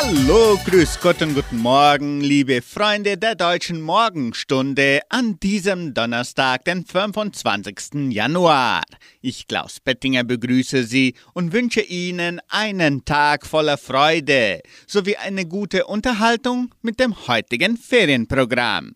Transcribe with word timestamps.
Hallo, 0.00 0.56
grüß 0.64 1.00
Gott 1.00 1.22
und 1.22 1.34
guten 1.34 1.58
Morgen, 1.58 2.20
liebe 2.20 2.62
Freunde 2.62 3.16
der 3.16 3.34
deutschen 3.34 3.80
Morgenstunde 3.80 5.00
an 5.08 5.40
diesem 5.40 5.92
Donnerstag, 5.92 6.64
den 6.64 6.86
25. 6.86 8.12
Januar. 8.12 8.82
Ich, 9.20 9.48
Klaus 9.48 9.80
Bettinger, 9.80 10.22
begrüße 10.22 10.84
Sie 10.84 11.14
und 11.34 11.52
wünsche 11.52 11.80
Ihnen 11.80 12.40
einen 12.48 13.04
Tag 13.06 13.44
voller 13.44 13.76
Freude 13.76 14.60
sowie 14.86 15.16
eine 15.16 15.46
gute 15.46 15.86
Unterhaltung 15.86 16.72
mit 16.80 17.00
dem 17.00 17.26
heutigen 17.26 17.76
Ferienprogramm. 17.76 18.92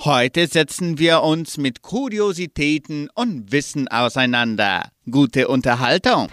Heute 0.00 0.48
setzen 0.48 0.98
wir 0.98 1.22
uns 1.22 1.58
mit 1.58 1.82
Kuriositäten 1.82 3.08
und 3.14 3.52
Wissen 3.52 3.86
auseinander. 3.86 4.90
Gute 5.08 5.46
Unterhaltung! 5.46 6.28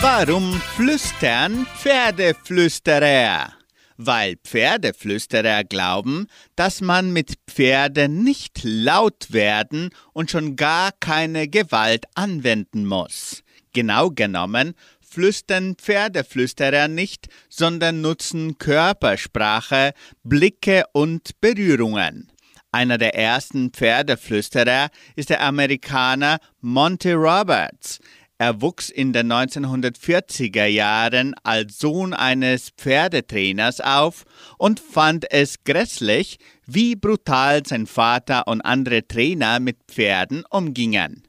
Warum 0.00 0.60
flüstern 0.76 1.66
Pferdeflüsterer? 1.76 3.52
Weil 3.96 4.36
Pferdeflüsterer 4.44 5.64
glauben, 5.64 6.28
dass 6.54 6.80
man 6.80 7.12
mit 7.12 7.34
Pferden 7.48 8.22
nicht 8.22 8.60
laut 8.62 9.32
werden 9.32 9.90
und 10.12 10.30
schon 10.30 10.54
gar 10.54 10.92
keine 11.00 11.48
Gewalt 11.48 12.04
anwenden 12.14 12.86
muss. 12.86 13.42
Genau 13.72 14.10
genommen 14.10 14.74
flüstern 15.00 15.74
Pferdeflüsterer 15.74 16.86
nicht, 16.86 17.26
sondern 17.48 18.00
nutzen 18.00 18.56
Körpersprache, 18.56 19.94
Blicke 20.22 20.84
und 20.92 21.40
Berührungen. 21.40 22.30
Einer 22.70 22.98
der 22.98 23.14
ersten 23.14 23.70
Pferdeflüsterer 23.70 24.90
ist 25.16 25.30
der 25.30 25.42
Amerikaner 25.42 26.38
Monty 26.60 27.12
Roberts. 27.12 27.98
Er 28.40 28.62
wuchs 28.62 28.88
in 28.88 29.12
den 29.12 29.32
1940er 29.32 30.66
Jahren 30.66 31.34
als 31.42 31.80
Sohn 31.80 32.14
eines 32.14 32.70
Pferdetrainers 32.70 33.80
auf 33.80 34.24
und 34.58 34.78
fand 34.78 35.26
es 35.32 35.64
grässlich, 35.64 36.38
wie 36.64 36.94
brutal 36.94 37.66
sein 37.66 37.88
Vater 37.88 38.46
und 38.46 38.60
andere 38.60 39.08
Trainer 39.08 39.58
mit 39.58 39.78
Pferden 39.88 40.44
umgingen. 40.50 41.24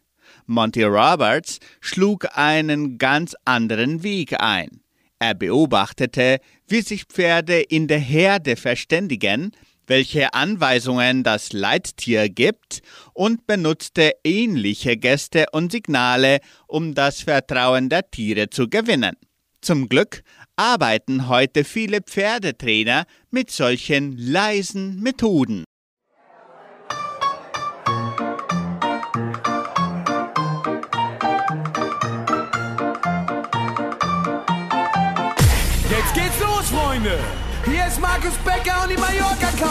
Monty 0.46 0.84
Roberts 0.84 1.58
schlug 1.82 2.28
einen 2.38 3.00
ganz 3.00 3.36
anderen 3.44 4.04
Weg 4.04 4.40
ein. 4.40 4.82
Er 5.18 5.34
beobachtete, 5.34 6.40
wie 6.68 6.82
sich 6.82 7.06
Pferde 7.06 7.60
in 7.60 7.88
der 7.88 8.00
Herde 8.00 8.56
verständigen, 8.56 9.52
welche 9.90 10.34
Anweisungen 10.34 11.24
das 11.24 11.52
Leittier 11.52 12.30
gibt 12.30 12.82
und 13.14 13.48
benutzte 13.48 14.14
ähnliche 14.24 14.96
Gäste 14.96 15.48
und 15.52 15.72
Signale, 15.72 16.40
um 16.68 16.94
das 16.94 17.22
Vertrauen 17.24 17.90
der 17.90 18.10
Tiere 18.10 18.50
zu 18.50 18.70
gewinnen. 18.70 19.18
Zum 19.62 19.90
Glück 19.90 20.24
arbeiten 20.56 21.28
heute 21.28 21.64
viele 21.64 22.02
Pferdetrainer 22.02 23.06
mit 23.32 23.52
solchen 23.52 24.18
leisen 24.18 25.02
Methoden. 25.02 25.66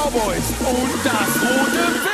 Cowboys 0.09 0.49
und 0.61 1.05
das 1.05 1.43
rote 1.43 2.01
Pferd. 2.01 2.08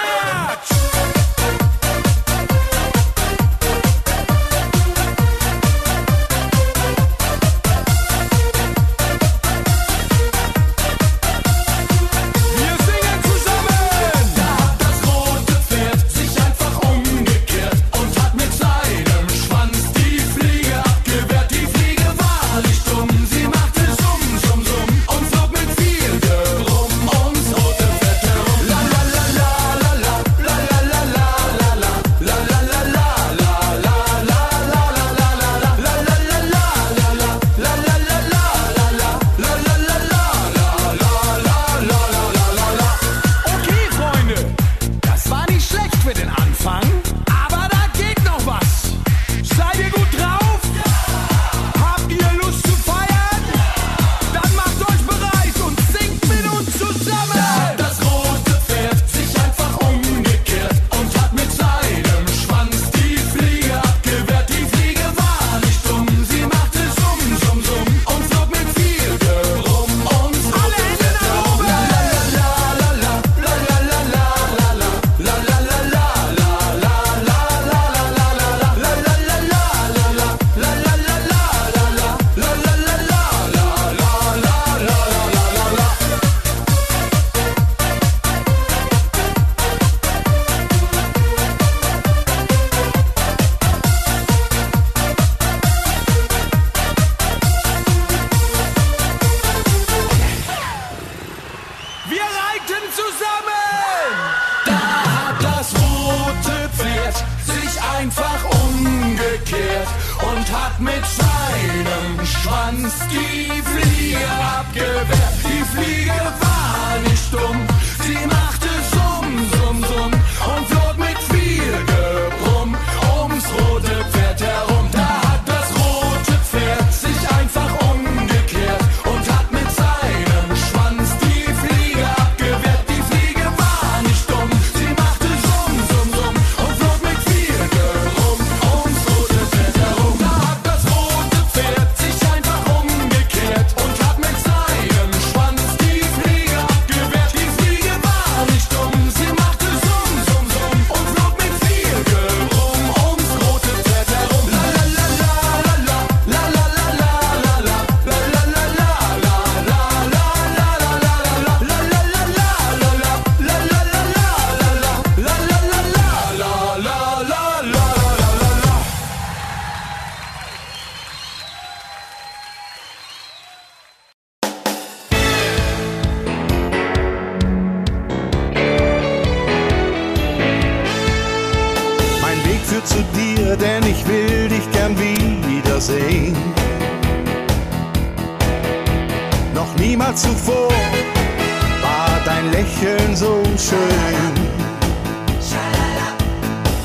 So 193.14 193.40
schön. 193.56 194.34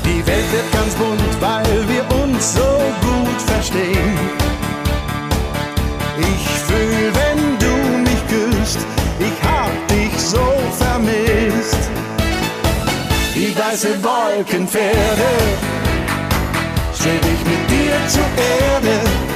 Die 0.04 0.24
Welt 0.26 0.52
wird 0.52 0.72
ganz 0.72 0.94
bunt, 0.94 1.40
weil 1.40 1.88
wir 1.88 2.22
uns 2.22 2.54
so 2.54 2.80
gut 3.02 3.40
verstehen. 3.46 4.16
Ich 6.18 6.48
fühl, 6.68 7.10
wenn 7.14 7.58
du 7.58 7.98
mich 7.98 8.22
küsst, 8.28 8.78
ich 9.18 9.48
hab 9.48 9.88
dich 9.88 10.16
so 10.20 10.54
vermisst. 10.78 11.90
Die 13.34 13.52
weiße 13.58 14.00
Wolkenpferde 14.00 15.30
schweb 16.94 17.24
ich 17.24 17.44
mit 17.44 17.70
dir 17.70 17.96
zur 18.06 18.28
Erde. 18.36 19.29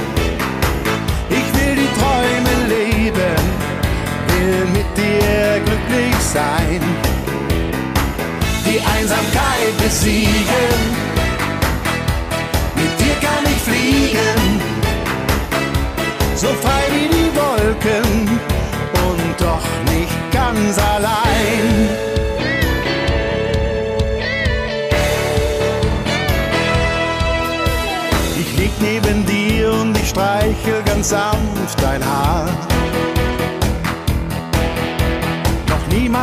Sein. 6.35 6.81
Die 8.67 8.81
Einsamkeit 8.95 9.73
besiegen, 9.81 10.79
mit 12.75 12.93
dir 13.01 13.15
kann 13.25 13.43
ich 13.53 13.61
fliegen, 13.69 14.41
so 16.35 16.47
frei 16.63 16.83
wie 16.93 17.07
die 17.17 17.31
Wolken 17.41 18.09
und 19.07 19.33
doch 19.39 19.67
nicht 19.93 20.17
ganz 20.33 20.77
allein. 20.93 21.65
Ich 28.41 28.59
lieg 28.59 28.73
neben 28.81 29.25
dir 29.25 29.71
und 29.71 29.97
ich 29.97 30.09
streichel 30.09 30.83
ganz 30.85 31.09
sanft 31.09 31.81
dein 31.81 32.03
Haar. 32.03 32.74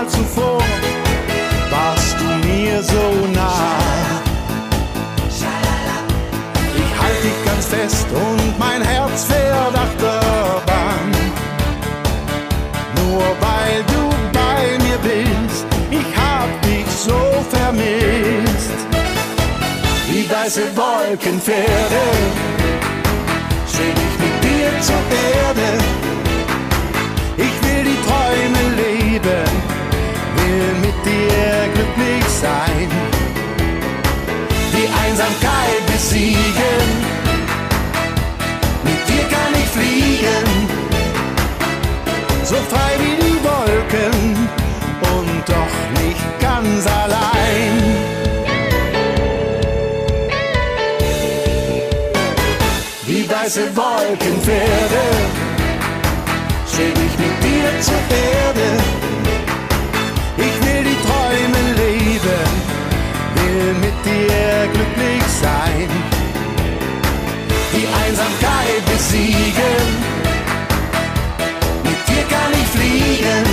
Niemals 0.02 0.12
zuvor 0.12 0.58
warst 1.70 2.16
du 2.18 2.48
mir 2.48 2.82
so 2.82 3.26
nah. 3.32 3.78
Ich 6.76 7.00
halte 7.00 7.22
dich 7.22 7.44
ganz 7.44 7.66
fest 7.66 8.06
und 8.10 8.58
mein 8.58 8.82
Herz 8.82 9.24
fährt 9.24 9.74
Achterbahn. 9.76 11.10
Nur 12.96 13.22
weil 13.40 13.84
du 13.92 14.10
bei 14.32 14.78
mir 14.84 14.98
bist, 14.98 15.66
ich 15.90 16.16
hab 16.16 16.48
dich 16.62 16.86
so 16.86 17.20
vermisst. 17.50 18.78
Wie 20.08 20.28
weiße 20.28 20.76
Wolkenpferde 20.76 22.02
schweb 23.72 23.96
ich 23.96 24.18
mit 24.18 24.44
dir 24.44 24.80
zur 24.80 25.02
Erde. 25.46 26.31
Will 30.52 30.74
mit 30.86 30.98
dir 31.06 31.54
glücklich 31.74 32.24
sein. 32.44 32.88
Die 34.74 34.88
Einsamkeit 35.04 35.82
besiegen, 35.86 36.86
mit 38.88 39.00
dir 39.08 39.24
kann 39.34 39.52
ich 39.62 39.68
fliegen, 39.76 40.46
so 42.50 42.56
frei 42.70 42.92
wie 43.02 43.16
die 43.24 43.38
Wolken 43.50 44.18
und 45.14 45.42
doch 45.54 45.76
nicht 46.02 46.26
ganz 46.40 46.86
allein. 47.02 47.74
Wie 53.06 53.28
weiße 53.30 53.64
Wolkenpferde 53.76 55.04
schweb 56.72 56.96
ich 57.06 57.14
mit 57.24 57.36
dir 57.44 57.68
zur 57.80 58.02
Erde. 58.10 59.01
Sein. 65.42 65.88
Die 67.74 67.86
Einsamkeit 68.02 68.82
besiegen, 68.86 69.86
mit 71.82 72.00
dir 72.08 72.24
kann 72.34 72.52
ich 72.60 72.68
fliegen, 72.76 73.46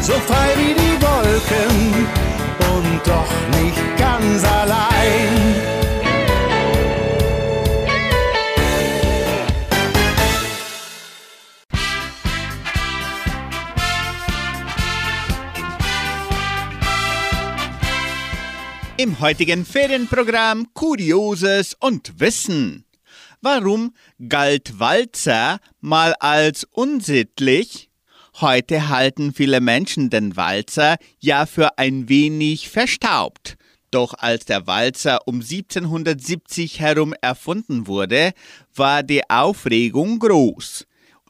so 0.00 0.14
frei 0.28 0.48
wie 0.60 0.74
die 0.82 0.96
Wolken 1.06 2.06
und 2.74 3.00
doch 3.04 3.32
nicht 3.60 3.82
ganz 3.98 4.44
allein. 4.44 5.79
Im 19.02 19.18
heutigen 19.18 19.64
Ferienprogramm 19.64 20.74
Kurioses 20.74 21.74
und 21.80 22.20
Wissen. 22.20 22.84
Warum 23.40 23.94
galt 24.28 24.78
Walzer 24.78 25.58
mal 25.80 26.12
als 26.20 26.64
unsittlich? 26.64 27.88
Heute 28.42 28.90
halten 28.90 29.32
viele 29.32 29.62
Menschen 29.62 30.10
den 30.10 30.36
Walzer 30.36 30.98
ja 31.18 31.46
für 31.46 31.78
ein 31.78 32.10
wenig 32.10 32.68
verstaubt. 32.68 33.56
Doch 33.90 34.12
als 34.12 34.44
der 34.44 34.66
Walzer 34.66 35.26
um 35.26 35.36
1770 35.36 36.78
herum 36.78 37.14
erfunden 37.22 37.86
wurde, 37.86 38.32
war 38.74 39.02
die 39.02 39.22
Aufregung 39.30 40.18
groß. 40.18 40.86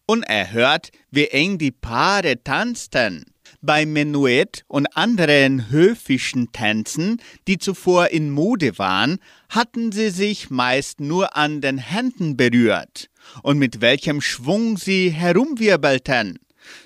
Unerhört, 0.07 0.91
wie 1.13 1.29
eng 1.29 1.57
die 1.57 1.71
Paare 1.71 2.43
tanzten. 2.43 3.30
Beim 3.63 3.93
Menuett 3.93 4.65
und 4.69 4.97
anderen 4.97 5.69
höfischen 5.69 6.51
Tänzen, 6.51 7.21
die 7.47 7.59
zuvor 7.59 8.09
in 8.09 8.31
Mode 8.31 8.79
waren, 8.79 9.19
hatten 9.51 9.93
sie 9.93 10.09
sich 10.09 10.49
meist 10.49 11.01
nur 11.01 11.37
an 11.37 11.61
den 11.61 11.77
Händen 11.77 12.39
berührt. 12.39 13.11
Und 13.43 13.59
mit 13.59 13.83
welchem 13.83 14.23
Schwung 14.23 14.79
sie 14.79 15.11
herumwirbelten. 15.11 16.39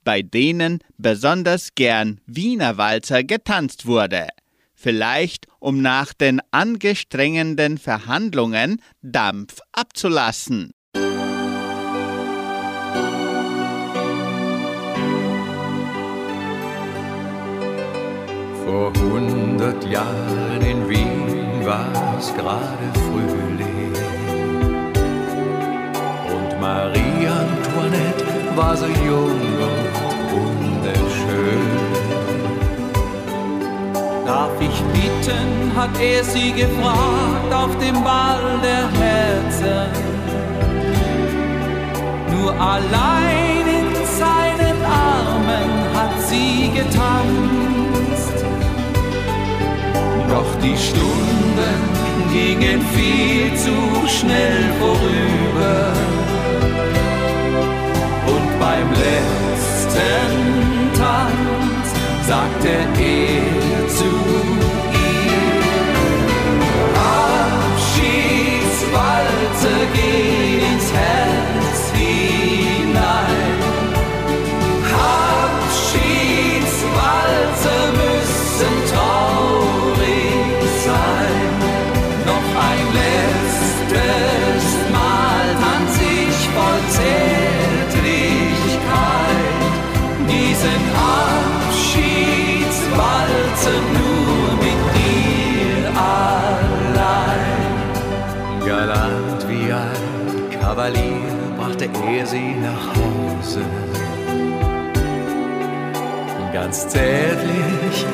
bei 0.03 0.21
denen 0.21 0.79
besonders 0.97 1.69
gern 1.75 2.21
Wiener 2.25 2.77
Walzer 2.77 3.23
getanzt 3.23 3.85
wurde. 3.85 4.27
Vielleicht 4.73 5.45
um 5.59 5.81
nach 5.81 6.13
den 6.13 6.41
angestrengenden 6.51 7.77
Verhandlungen 7.77 8.81
Dampf 9.01 9.59
abzulassen. 9.73 10.71
Vor 18.69 18.93
hundert 19.01 19.83
Jahren 19.83 20.61
in 20.61 20.87
Wien 20.87 21.65
war 21.65 21.89
es 22.19 22.31
gerade 22.35 22.87
Frühling 22.93 23.95
und 26.35 26.61
Marie 26.61 27.25
Antoinette 27.25 28.25
war 28.55 28.77
so 28.77 28.85
jung 28.85 29.41
und 29.69 29.85
wunderschön. 30.33 31.65
Darf 34.27 34.51
ich 34.61 34.77
bitten, 34.93 35.71
hat 35.75 35.99
er 35.99 36.23
sie 36.23 36.51
gefragt 36.51 37.51
auf 37.51 37.75
dem 37.79 38.03
Ball 38.03 38.59
der 38.61 38.87
Herzen. 39.01 39.89
Nur 42.35 42.51
allein 42.53 43.65
in 43.79 43.89
seinen 44.21 44.77
Armen 44.85 45.69
hat 45.95 46.21
sie 46.27 46.69
getanzt. 46.69 47.68
Doch 50.29 50.55
die 50.61 50.77
Stunden 50.77 51.79
gingen 52.31 52.81
viel 52.93 53.55
zu 53.55 54.07
schnell 54.07 54.71
vorüber. 54.79 55.93
Und 58.27 58.59
beim 58.59 58.89
letzten 58.91 60.29
Tanz 60.93 61.87
sagte 62.27 62.67
er 62.67 63.68
brachte 101.79 101.89
er 102.07 102.25
sie 102.25 102.55
nach 102.61 102.87
Hause. 102.95 103.61
Ganz 106.51 106.87
zärtlich 106.89 108.05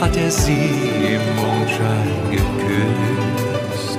hat 0.00 0.16
er 0.16 0.30
sie 0.30 0.70
im 1.14 1.20
Mondschein 1.36 2.30
geküsst. 2.30 3.98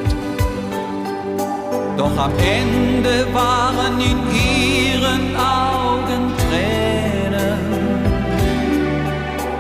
Doch 1.97 2.17
am 2.17 2.31
Ende 2.37 3.33
waren 3.33 3.99
in 4.01 4.19
ihren 4.35 5.35
Augen 5.37 6.33
Tränen, 6.43 7.59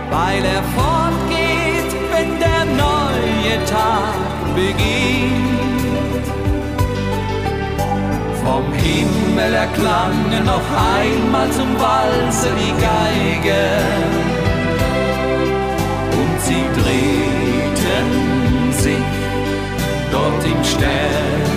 weil 0.09 0.43
er 0.43 0.63
fortgeht, 0.75 1.91
wenn 2.11 2.39
der 2.39 2.65
neue 2.65 3.65
Tag 3.65 4.55
beginnt. 4.55 5.53
Vom 8.43 8.73
Himmel 8.73 9.22
erklangen 9.37 10.45
noch 10.45 10.67
einmal 10.97 11.49
zum 11.51 11.79
Walzer 11.79 12.51
die 12.55 12.73
Geige 12.81 13.63
und 16.19 16.41
sie 16.41 16.65
drehten 16.79 18.07
sich 18.71 19.05
dort 20.11 20.45
im 20.45 20.63
Sternenlicht. 20.63 21.52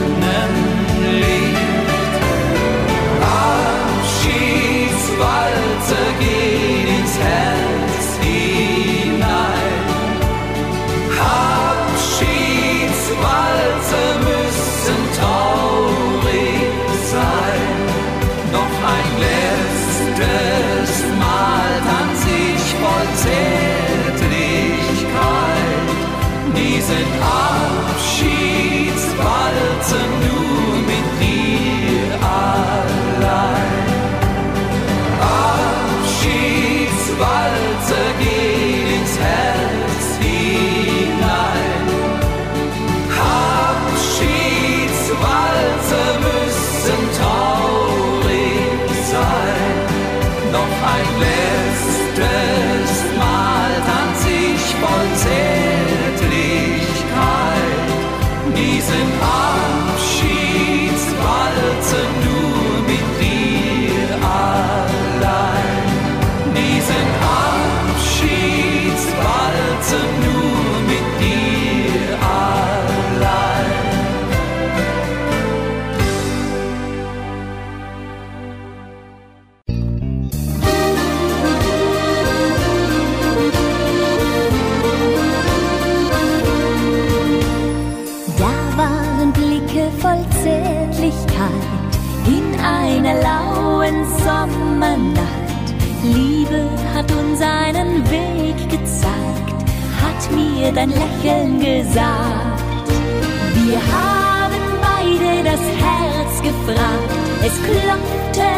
Klopfte 107.67 108.49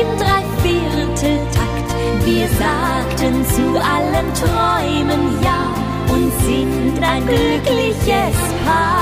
im 0.00 0.10
Dreivierteltakt. 0.18 1.88
Wir 2.24 2.48
sagten 2.58 3.44
zu 3.46 3.66
allen 3.78 4.28
Träumen 4.34 5.42
Ja 5.42 5.62
und 6.12 6.32
sind 6.44 7.02
ein 7.02 7.26
glückliches 7.26 8.36
Paar. 8.64 8.97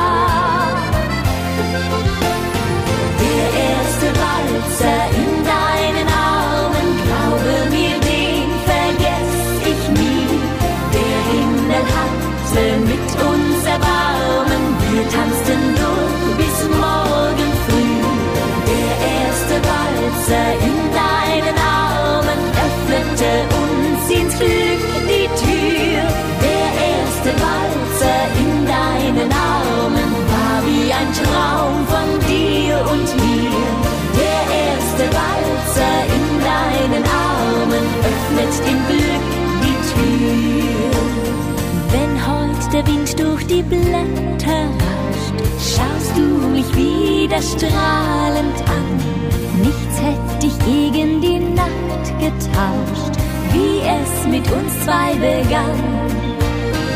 Wieder 47.37 47.43
strahlend 47.43 48.57
an. 48.69 49.63
Nichts 49.63 50.01
hätte 50.01 50.47
ich 50.47 50.59
gegen 50.61 51.21
die 51.21 51.39
Nacht 51.39 52.19
getauscht, 52.19 53.15
wie 53.53 53.81
es 53.81 54.27
mit 54.27 54.51
uns 54.51 54.85
zwei 54.85 55.15
begann. 55.15 55.81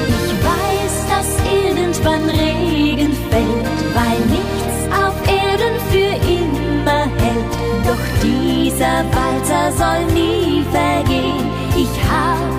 Ich 0.09 0.33
weiß, 0.45 1.07
dass 1.11 1.29
irgendwann 1.45 2.29
Regen 2.31 3.13
fällt, 3.31 3.95
weil 3.95 4.19
nichts 4.29 4.79
auf 5.05 5.15
Erden 5.27 5.77
für 5.91 6.15
immer 6.29 7.03
hält. 7.19 7.53
Doch 7.87 8.05
dieser 8.23 9.05
Walzer 9.13 9.73
soll 9.77 10.05
nie 10.15 10.65
vergehen. 10.71 11.51
Ich 11.77 12.11
hab 12.11 12.50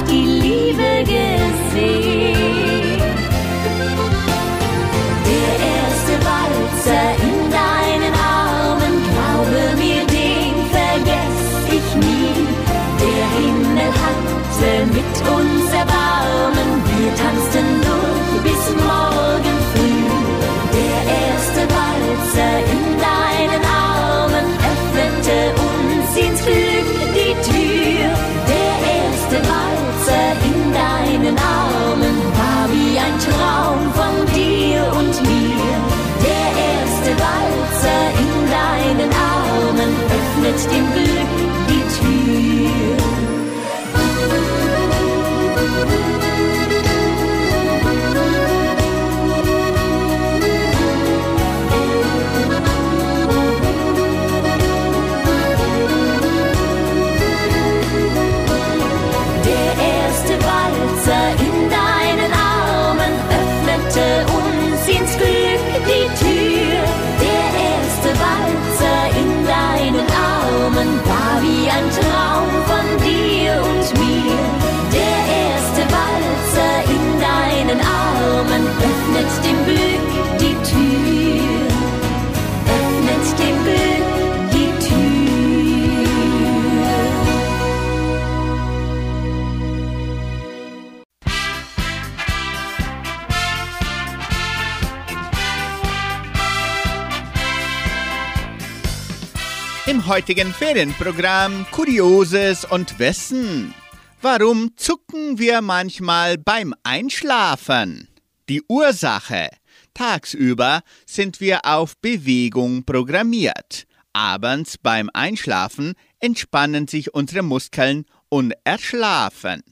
heutigen 100.12 100.52
Ferienprogramm 100.52 101.66
Kurioses 101.72 102.66
und 102.66 103.00
Wissen. 103.00 103.74
Warum 104.22 104.76
zucken 104.76 105.40
wir 105.40 105.62
manchmal 105.62 106.38
beim 106.38 106.76
Einschlafen? 106.84 108.10
Die 108.50 108.62
Ursache. 108.68 109.48
Tagsüber 109.94 110.82
sind 111.06 111.40
wir 111.40 111.66
auf 111.66 111.96
Bewegung 111.96 112.84
programmiert. 112.84 113.86
Abends 114.12 114.78
beim 114.78 115.10
Einschlafen 115.14 115.94
entspannen 116.20 116.90
sich 116.90 117.14
unsere 117.14 117.42
Muskeln 117.42 118.04
und 118.28 118.54
erschlafen. 118.66 119.64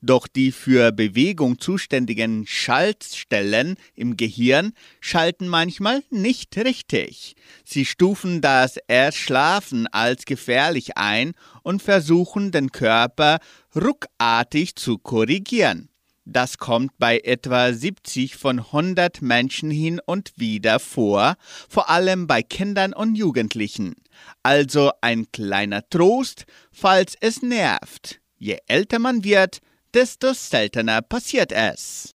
Doch 0.00 0.26
die 0.26 0.52
für 0.52 0.92
Bewegung 0.92 1.58
zuständigen 1.58 2.46
Schaltstellen 2.46 3.76
im 3.94 4.16
Gehirn 4.16 4.72
schalten 5.00 5.48
manchmal 5.48 6.02
nicht 6.10 6.56
richtig. 6.56 7.34
Sie 7.64 7.84
stufen 7.84 8.40
das 8.40 8.76
Erschlafen 8.86 9.86
als 9.88 10.24
gefährlich 10.24 10.96
ein 10.96 11.32
und 11.62 11.82
versuchen 11.82 12.52
den 12.52 12.72
Körper 12.72 13.38
ruckartig 13.74 14.76
zu 14.76 14.98
korrigieren. 14.98 15.88
Das 16.30 16.58
kommt 16.58 16.92
bei 16.98 17.20
etwa 17.20 17.72
70 17.72 18.36
von 18.36 18.58
100 18.58 19.22
Menschen 19.22 19.70
hin 19.70 19.98
und 20.04 20.32
wieder 20.36 20.78
vor, 20.78 21.36
vor 21.70 21.88
allem 21.88 22.26
bei 22.26 22.42
Kindern 22.42 22.92
und 22.92 23.14
Jugendlichen. 23.14 23.94
Also 24.42 24.92
ein 25.00 25.32
kleiner 25.32 25.88
Trost, 25.88 26.44
falls 26.70 27.14
es 27.18 27.40
nervt. 27.40 28.20
Je 28.36 28.58
älter 28.66 28.98
man 28.98 29.24
wird, 29.24 29.60
desto 29.92 30.34
seltener 30.34 31.02
passiert 31.02 31.52
es. 31.52 32.14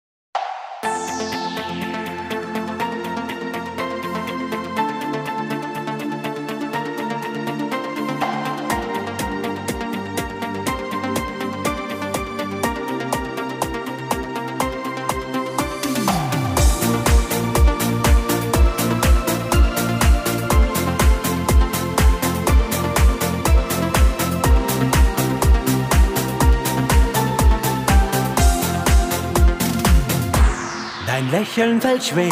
Dein 31.23 31.39
Lächeln 31.39 31.79
fällt 31.79 32.03
schwer, 32.03 32.29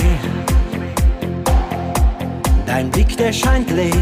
dein 2.66 2.90
Blick, 2.90 3.16
der 3.16 3.32
scheint 3.32 3.70
leer. 3.72 3.94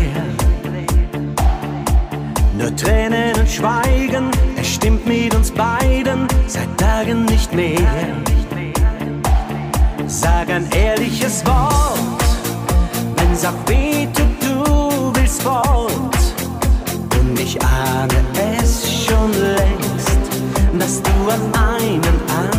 Nur 2.58 2.76
Tränen 2.76 3.36
und 3.40 3.48
Schweigen, 3.48 4.32
es 4.60 4.74
stimmt 4.74 5.06
mit 5.06 5.36
uns 5.36 5.52
beiden 5.52 6.28
seit 6.48 6.76
Tagen 6.78 7.26
nicht 7.26 7.54
mehr. 7.54 7.78
Sag 10.08 10.50
ein 10.50 10.68
ehrliches 10.72 11.46
Wort, 11.46 12.24
weh 13.68 14.08
tut, 14.08 14.42
du 14.42 15.14
willst 15.14 15.44
fort. 15.44 16.18
Und 17.20 17.40
ich 17.40 17.62
ahne 17.62 18.26
es 18.64 19.06
schon 19.06 19.32
längst, 19.34 20.20
dass 20.80 21.02
du 21.04 21.12
an 21.30 21.42
einen 21.54 22.02
anderen 22.28 22.59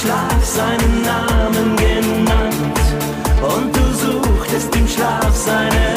Schlaf 0.00 0.44
seinen 0.44 1.02
Namen 1.02 1.76
genannt. 1.76 2.78
Und 3.42 3.76
du 3.76 3.82
suchtest 3.94 4.76
im 4.76 4.86
Schlaf 4.86 5.34
seine 5.34 5.87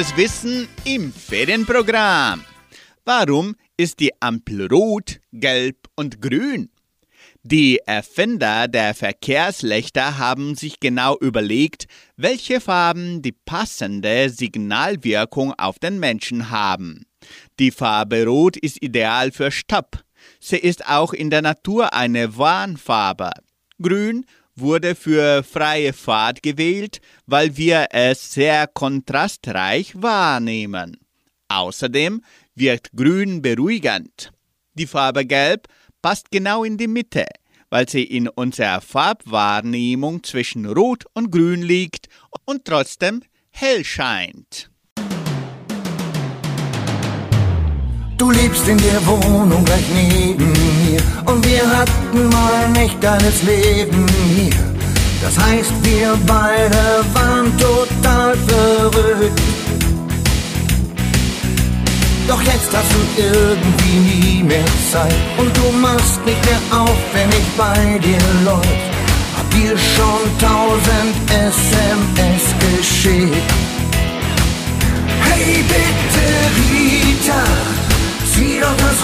Kurioses 0.00 0.16
Wissen 0.16 0.68
im 0.84 1.12
Ferienprogramm. 1.12 2.42
Warum 3.04 3.54
ist 3.76 4.00
die 4.00 4.10
Ampel 4.22 4.66
rot, 4.66 5.20
gelb 5.30 5.76
und 5.94 6.22
grün? 6.22 6.70
Die 7.42 7.80
Erfinder 7.84 8.66
der 8.66 8.94
Verkehrslichter 8.94 10.16
haben 10.16 10.54
sich 10.54 10.80
genau 10.80 11.18
überlegt, 11.18 11.86
welche 12.16 12.62
Farben 12.62 13.20
die 13.20 13.32
passende 13.32 14.30
Signalwirkung 14.30 15.52
auf 15.58 15.78
den 15.78 15.98
Menschen 15.98 16.48
haben. 16.48 17.04
Die 17.58 17.70
Farbe 17.70 18.24
Rot 18.24 18.56
ist 18.56 18.82
ideal 18.82 19.32
für 19.32 19.50
Stopp. 19.50 20.02
Sie 20.38 20.56
ist 20.56 20.86
auch 20.86 21.12
in 21.12 21.28
der 21.28 21.42
Natur 21.42 21.92
eine 21.92 22.38
Warnfarbe. 22.38 23.32
Grün 23.82 24.24
wurde 24.60 24.94
für 24.94 25.42
freie 25.42 25.92
Fahrt 25.92 26.42
gewählt, 26.42 27.00
weil 27.26 27.56
wir 27.56 27.88
es 27.90 28.32
sehr 28.32 28.66
kontrastreich 28.66 30.00
wahrnehmen. 30.00 30.98
Außerdem 31.48 32.22
wirkt 32.54 32.92
Grün 32.92 33.42
beruhigend. 33.42 34.32
Die 34.74 34.86
Farbe 34.86 35.26
Gelb 35.26 35.66
passt 36.00 36.30
genau 36.30 36.64
in 36.64 36.78
die 36.78 36.88
Mitte, 36.88 37.26
weil 37.70 37.88
sie 37.88 38.04
in 38.04 38.28
unserer 38.28 38.80
Farbwahrnehmung 38.80 40.22
zwischen 40.22 40.66
Rot 40.66 41.04
und 41.14 41.30
Grün 41.30 41.62
liegt 41.62 42.08
und 42.44 42.64
trotzdem 42.64 43.22
hell 43.50 43.84
scheint. 43.84 44.70
Du 48.20 48.30
lebst 48.30 48.68
in 48.68 48.76
der 48.76 49.00
Wohnung 49.06 49.64
gleich 49.64 49.88
neben 49.94 50.52
mir 50.52 51.00
und 51.24 51.42
wir 51.42 51.62
hatten 51.66 52.28
mal 52.28 52.52
ein 52.66 52.76
echt 52.76 53.00
geiles 53.00 53.42
Leben 53.44 54.04
hier. 54.36 54.52
Das 55.22 55.38
heißt, 55.38 55.72
wir 55.82 56.18
beide 56.26 57.02
waren 57.14 57.50
total 57.56 58.36
verrückt. 58.46 59.40
Doch 62.28 62.42
jetzt 62.42 62.70
hast 62.76 62.92
du 62.92 63.22
irgendwie 63.22 63.96
nie 64.10 64.42
mehr 64.42 64.70
Zeit 64.92 65.22
und 65.38 65.56
du 65.56 65.72
machst 65.80 66.20
nicht 66.26 66.44
mehr 66.44 66.78
auf, 66.78 66.98
wenn 67.14 67.30
ich 67.30 67.48
bei 67.56 67.98
dir 68.00 68.20
läuft. 68.44 68.84
Hab 69.34 69.50
dir 69.50 69.78
schon 69.78 70.22
tausend 70.38 70.99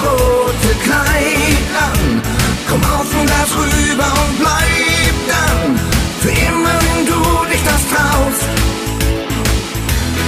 rote 0.06 0.72
Kleid 0.86 1.66
an. 1.86 2.22
Komm 2.68 2.82
auf 2.94 3.08
und 3.18 3.26
Gas 3.32 3.50
rüber 3.62 4.10
und 4.22 4.38
bleib 4.38 5.16
dann. 5.32 5.60
Für 6.20 6.34
immer, 6.48 6.76
wenn 6.86 7.06
du 7.06 7.20
dich 7.50 7.62
das 7.70 7.82
traust. 7.92 8.48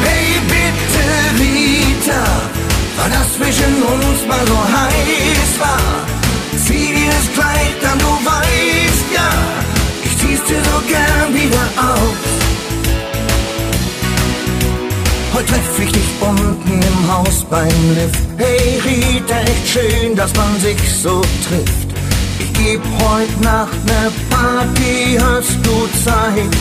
Hey 0.05 0.29
bitte 0.53 1.05
Rita, 1.41 2.23
weil 2.97 3.11
das 3.11 3.29
zwischen 3.37 3.75
uns 3.83 4.21
mal 4.29 4.45
so 4.47 4.59
heiß 4.77 5.53
war. 5.65 6.09
Zieh 6.67 6.93
dir 6.95 7.11
das 7.11 7.29
Kleid 7.35 7.81
an, 7.91 7.99
du 7.99 8.13
weißt 8.31 9.09
ja, 9.15 9.31
ich 10.05 10.19
zieh's 10.19 10.43
dir 10.45 10.63
so 10.71 10.79
gern 10.87 11.35
wieder 11.35 11.67
aus. 11.77 12.38
Haus 17.09 17.45
beim 17.49 17.95
Lift. 17.95 18.21
Hey 18.37 18.81
Rita, 18.85 19.41
echt 19.41 19.67
schön, 19.67 20.15
dass 20.15 20.35
man 20.37 20.61
sich 20.61 20.77
so 21.03 21.21
trifft. 21.49 21.89
Ich 22.39 22.53
geb 22.53 22.81
heut 23.01 23.41
Nacht 23.41 23.85
ne 23.87 24.13
Party, 24.29 25.19
hast 25.19 25.57
du 25.63 25.89
Zeit? 26.05 26.55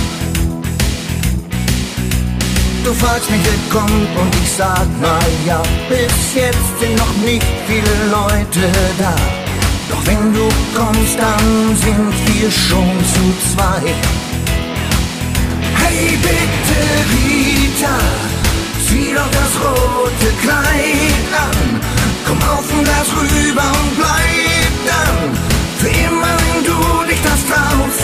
Du 2.83 2.93
fragst 2.93 3.29
mich, 3.29 3.41
wer 3.43 3.79
kommt 3.79 4.09
und 4.21 4.35
ich 4.41 4.51
sag 4.51 4.87
na 5.01 5.19
ja. 5.45 5.61
Bis 5.89 6.33
jetzt 6.33 6.79
sind 6.79 6.95
noch 6.97 7.15
nicht 7.25 7.45
viele 7.67 7.95
Leute 8.09 8.71
da. 8.97 9.15
Doch 9.89 10.05
wenn 10.05 10.33
du 10.33 10.47
kommst, 10.73 11.19
dann 11.19 11.75
sind 11.75 12.13
wir 12.27 12.49
schon 12.49 12.95
zu 13.13 13.53
zweit. 13.53 14.01
Hey 15.75 16.17
bitte 16.21 16.79
Rita, 17.11 17.97
zieh 18.87 19.13
doch 19.13 19.31
das 19.39 19.53
rote 19.63 20.29
Kleid 20.43 21.27
an. 21.45 21.81
Komm 22.25 22.39
auf 22.53 22.67
und 22.77 22.87
das 22.87 23.07
rüber 23.19 23.67
und 23.79 23.91
bleib 24.01 24.73
dann 24.91 25.17
für 25.79 25.91
immer, 26.05 26.33
wenn 26.43 26.63
du 26.69 26.79
dich 27.09 27.21
das 27.21 27.41
traust. 27.49 28.01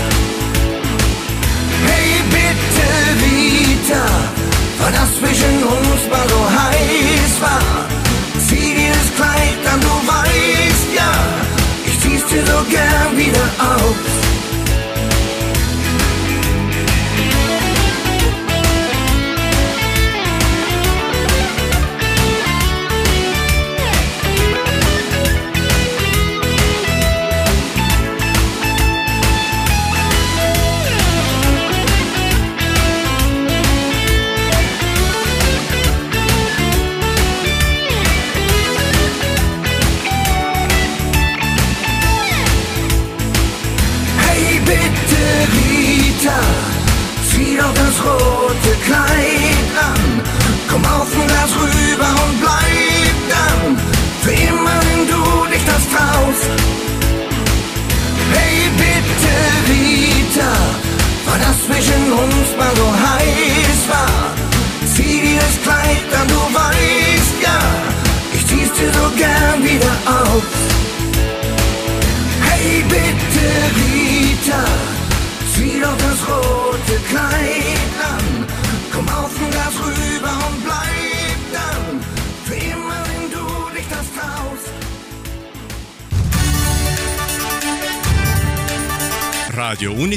Hey 1.88 2.12
bitte 2.36 2.88
Rita, 3.24 4.06
weil 4.80 4.93
das 5.00 5.10
zwischen 5.19 5.56
uns 5.63 6.02
mal 6.12 6.28
so 6.34 6.41
heiß 6.60 7.34
war. 7.41 7.86
Zieh 8.48 8.74
dir 8.76 8.93
das 9.00 9.10
Kleid 9.17 9.62
an, 9.74 9.80
du 9.82 9.96
weißt 10.12 10.88
ja, 11.00 11.12
ich 11.86 12.00
zieh's 12.02 12.26
dir 12.26 12.46
so 12.46 12.60
gern 12.69 13.17
wieder 13.17 13.48
aus. 13.60 14.12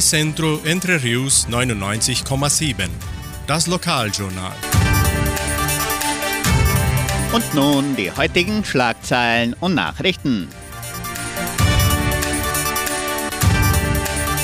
Unicentro 0.07 0.61
Entre 0.65 1.03
Rius 1.03 1.49
99,7. 1.49 2.89
Das 3.49 3.67
Lokaljournal. 3.67 4.53
Und 7.33 7.55
nun 7.55 7.97
die 7.97 8.13
heutigen 8.13 8.65
Schlagzeilen 8.65 9.57
und 9.59 9.75
Nachrichten. 9.75 10.49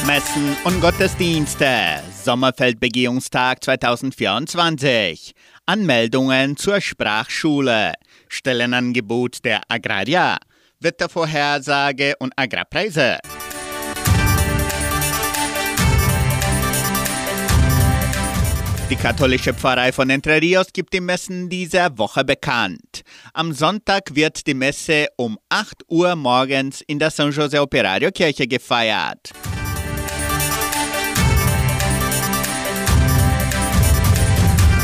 Messen 0.05 0.57
und 0.65 0.81
Gottesdienste. 0.81 2.01
Sommerfeldbegehungstag 2.25 3.63
2024. 3.63 5.33
Anmeldungen 5.67 6.57
zur 6.57 6.81
Sprachschule. 6.81 7.93
Stellenangebot 8.27 9.45
der 9.45 9.61
Agraria. 9.69 10.39
Wettervorhersage 10.81 12.15
und 12.19 12.33
Agrarpreise. 12.35 13.19
Die 18.93 18.99
katholische 18.99 19.55
Pfarrei 19.55 19.91
von 19.91 20.11
Entre 20.11 20.39
Rios 20.39 20.67
gibt 20.71 20.93
die 20.93 21.01
Messen 21.01 21.49
dieser 21.49 21.97
Woche 21.97 22.27
bekannt. 22.27 23.01
Am 23.33 23.55
Sonntag 23.55 24.15
wird 24.15 24.47
die 24.47 24.53
Messe 24.53 25.07
um 25.17 25.39
8 25.49 25.85
Uhr 25.89 26.15
morgens 26.15 26.83
in 26.83 26.99
der 26.99 27.11
San 27.11 27.33
Jose 27.33 27.59
Operario 27.59 28.11
Kirche 28.11 28.47
gefeiert. 28.47 29.31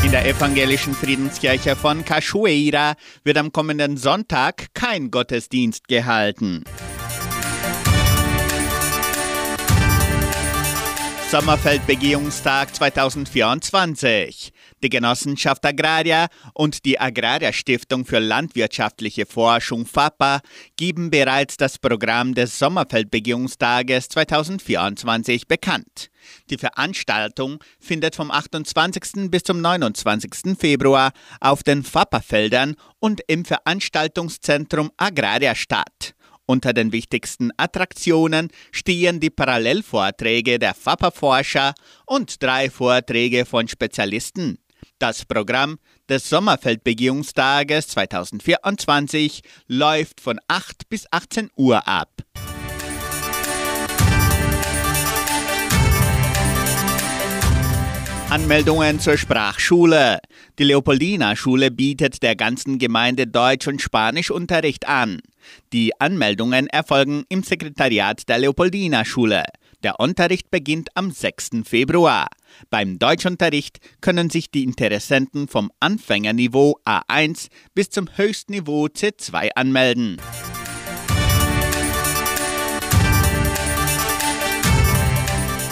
In 0.03 0.09
der 0.09 0.25
evangelischen 0.25 0.95
Friedenskirche 0.95 1.75
von 1.75 2.03
Cachoeira 2.03 2.95
wird 3.23 3.37
am 3.37 3.51
kommenden 3.51 3.95
Sonntag 3.95 4.73
kein 4.73 5.11
Gottesdienst 5.11 5.87
gehalten. 5.87 6.63
Sommerfeldbegehungstag 11.31 12.73
2024. 12.73 14.51
Die 14.81 14.89
Genossenschaft 14.89 15.63
Agraria 15.63 16.25
und 16.55 16.85
die 16.85 16.99
Agraria 16.99 17.53
Stiftung 17.53 18.03
für 18.03 18.17
landwirtschaftliche 18.17 19.27
Forschung 19.27 19.85
FAPA 19.85 20.41
geben 20.75 21.11
bereits 21.11 21.57
das 21.57 21.77
Programm 21.77 22.33
des 22.33 22.57
Sommerfeldbegehungstages 22.57 24.09
2024 24.09 25.47
bekannt. 25.47 26.09
Die 26.49 26.57
Veranstaltung 26.57 27.63
findet 27.79 28.15
vom 28.15 28.31
28. 28.31 29.29
bis 29.29 29.43
zum 29.43 29.61
29. 29.61 30.57
Februar 30.57 31.11
auf 31.41 31.61
den 31.61 31.83
FAPA-Feldern 31.83 32.75
und 32.97 33.21
im 33.27 33.45
Veranstaltungszentrum 33.45 34.89
Agraria 34.97 35.53
statt. 35.53 36.15
Unter 36.49 36.73
den 36.73 36.91
wichtigsten 36.91 37.51
Attraktionen 37.57 38.49
stehen 38.71 39.19
die 39.19 39.29
Parallelvorträge 39.29 40.57
der 40.57 40.73
FAPA-Forscher 40.73 41.75
und 42.07 42.41
drei 42.41 42.71
Vorträge 42.71 43.45
von 43.45 43.67
Spezialisten. 43.67 44.57
Das 44.97 45.25
Programm 45.25 45.77
des 46.09 46.27
Sommerfeldbegehungstages 46.27 47.89
2024 47.89 49.43
läuft 49.67 50.21
von 50.21 50.39
8 50.47 50.89
bis 50.89 51.05
18 51.11 51.51
Uhr 51.55 51.87
ab. 51.87 52.09
Anmeldungen 58.31 58.99
zur 58.99 59.17
Sprachschule. 59.17 60.19
Die 60.59 60.63
Leopoldina-Schule 60.63 61.71
bietet 61.71 62.21
der 62.21 62.35
ganzen 62.35 62.77
Gemeinde 62.77 63.25
Deutsch- 63.25 63.67
und 63.67 63.81
Spanischunterricht 63.81 64.87
an. 64.87 65.19
Die 65.73 65.99
Anmeldungen 65.99 66.67
erfolgen 66.67 67.23
im 67.29 67.43
Sekretariat 67.43 68.27
der 68.27 68.39
Leopoldina-Schule. 68.39 69.43
Der 69.83 69.99
Unterricht 69.99 70.51
beginnt 70.51 70.89
am 70.95 71.11
6. 71.11 71.61
Februar. 71.63 72.27
Beim 72.69 72.99
Deutschunterricht 72.99 73.79
können 74.01 74.29
sich 74.29 74.51
die 74.51 74.63
Interessenten 74.63 75.47
vom 75.47 75.71
Anfängerniveau 75.79 76.79
A1 76.85 77.47
bis 77.73 77.89
zum 77.89 78.09
Höchstniveau 78.15 78.87
C2 78.87 79.49
anmelden. 79.55 80.17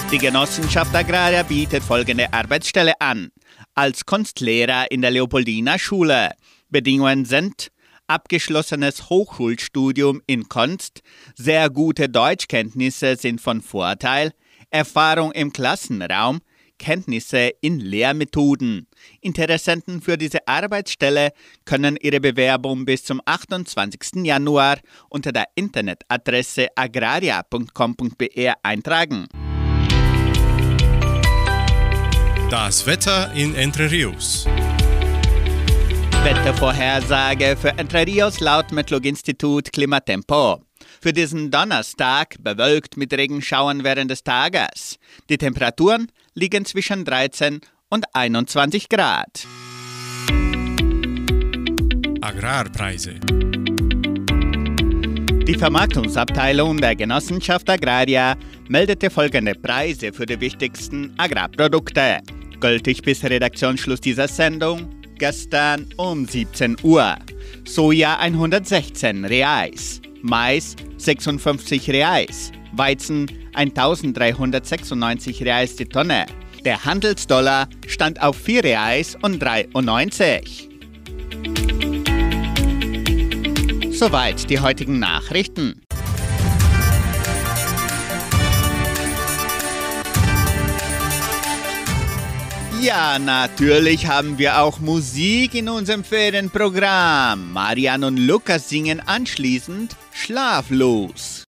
Die 0.10 0.20
Genossenschaft 0.20 0.96
Agraria 0.96 1.44
bietet 1.44 1.84
folgende 1.84 2.32
Arbeitsstelle 2.32 2.94
an. 3.02 3.30
Als 3.76 4.06
Kunstlehrer 4.06 4.90
in 4.90 5.02
der 5.02 5.12
Leopoldina 5.12 5.78
Schule. 5.78 6.32
Bedingungen 6.70 7.26
sind 7.26 7.72
abgeschlossenes 8.08 9.10
Hochschulstudium 9.10 10.22
in 10.28 10.50
Kunst, 10.50 11.02
sehr 11.36 11.70
gute 11.70 12.10
Deutschkenntnisse 12.10 13.16
sind 13.16 13.42
von 13.42 13.62
Vorteil, 13.62 14.34
Erfahrung 14.70 15.32
im 15.32 15.54
Klassenraum, 15.54 16.40
Kenntnisse 16.78 17.52
in 17.62 17.80
Lehrmethoden. 17.80 18.88
Interessenten 19.22 20.02
für 20.02 20.18
diese 20.18 20.48
Arbeitsstelle 20.48 21.32
können 21.66 21.98
ihre 22.00 22.20
Bewerbung 22.20 22.86
bis 22.86 23.04
zum 23.04 23.22
28. 23.26 24.26
Januar 24.26 24.78
unter 25.10 25.32
der 25.32 25.46
Internetadresse 25.56 26.68
agraria.com.br 26.76 28.54
eintragen. 28.64 29.28
Das 32.50 32.86
Wetter 32.86 33.34
in 33.34 33.56
Entre 33.56 33.92
Rios. 33.92 34.48
Wettervorhersage 36.28 37.56
für 37.56 37.70
Entre 37.78 38.06
Rios 38.06 38.42
laut 38.42 38.74
Metlog-Institut 38.74 39.72
Klimatempo. 39.72 40.62
Für 41.00 41.14
diesen 41.14 41.52
Donnerstag 41.52 42.36
bewölkt 42.44 42.98
mit 42.98 43.14
Regenschauern 43.14 43.86
während 43.86 44.12
des 44.12 44.26
Tages. 44.26 45.00
Die 45.30 45.38
Temperaturen 45.38 46.12
liegen 46.34 46.66
zwischen 46.66 47.06
13 47.06 47.62
und 47.88 48.14
21 48.14 48.90
Grad. 48.90 49.48
Agrarpreise. 52.20 53.14
Die 55.48 55.56
Vermarktungsabteilung 55.58 56.82
der 56.82 56.98
Genossenschaft 56.98 57.70
Agraria 57.70 58.36
meldete 58.68 59.10
folgende 59.10 59.56
Preise 59.56 60.12
für 60.12 60.26
die 60.26 60.42
wichtigsten 60.42 61.14
Agrarprodukte. 61.18 62.20
Gültig 62.60 63.02
bis 63.02 63.24
Redaktionsschluss 63.24 64.02
dieser 64.02 64.28
Sendung 64.28 64.97
gestern 65.18 65.88
um 65.98 66.26
17 66.26 66.78
Uhr. 66.84 67.16
Soja 67.66 68.18
116 68.20 69.26
Reais, 69.26 70.02
Mais 70.22 70.76
56 70.98 71.90
Reais, 71.90 72.52
Weizen 72.74 73.28
1396 73.54 75.44
Reais 75.44 75.76
die 75.76 75.86
Tonne. 75.86 76.26
Der 76.66 76.86
Handelsdollar 76.86 77.68
stand 77.88 78.22
auf 78.22 78.38
4 78.38 78.64
Reais 78.64 79.18
und 79.22 79.40
93. 79.40 80.70
Soweit 83.92 84.50
die 84.50 84.60
heutigen 84.60 85.00
Nachrichten. 85.00 85.82
Ja, 92.82 93.18
natürlich 93.18 94.06
haben 94.06 94.38
wir 94.38 94.62
auch 94.62 94.80
Musik 94.80 95.56
in 95.56 95.68
unserem 95.68 96.04
Ferienprogramm. 96.04 97.52
Marian 97.52 98.04
und 98.04 98.18
Lukas 98.18 98.70
singen 98.70 99.00
anschließend 99.00 99.96
Schlaflos. 100.14 101.47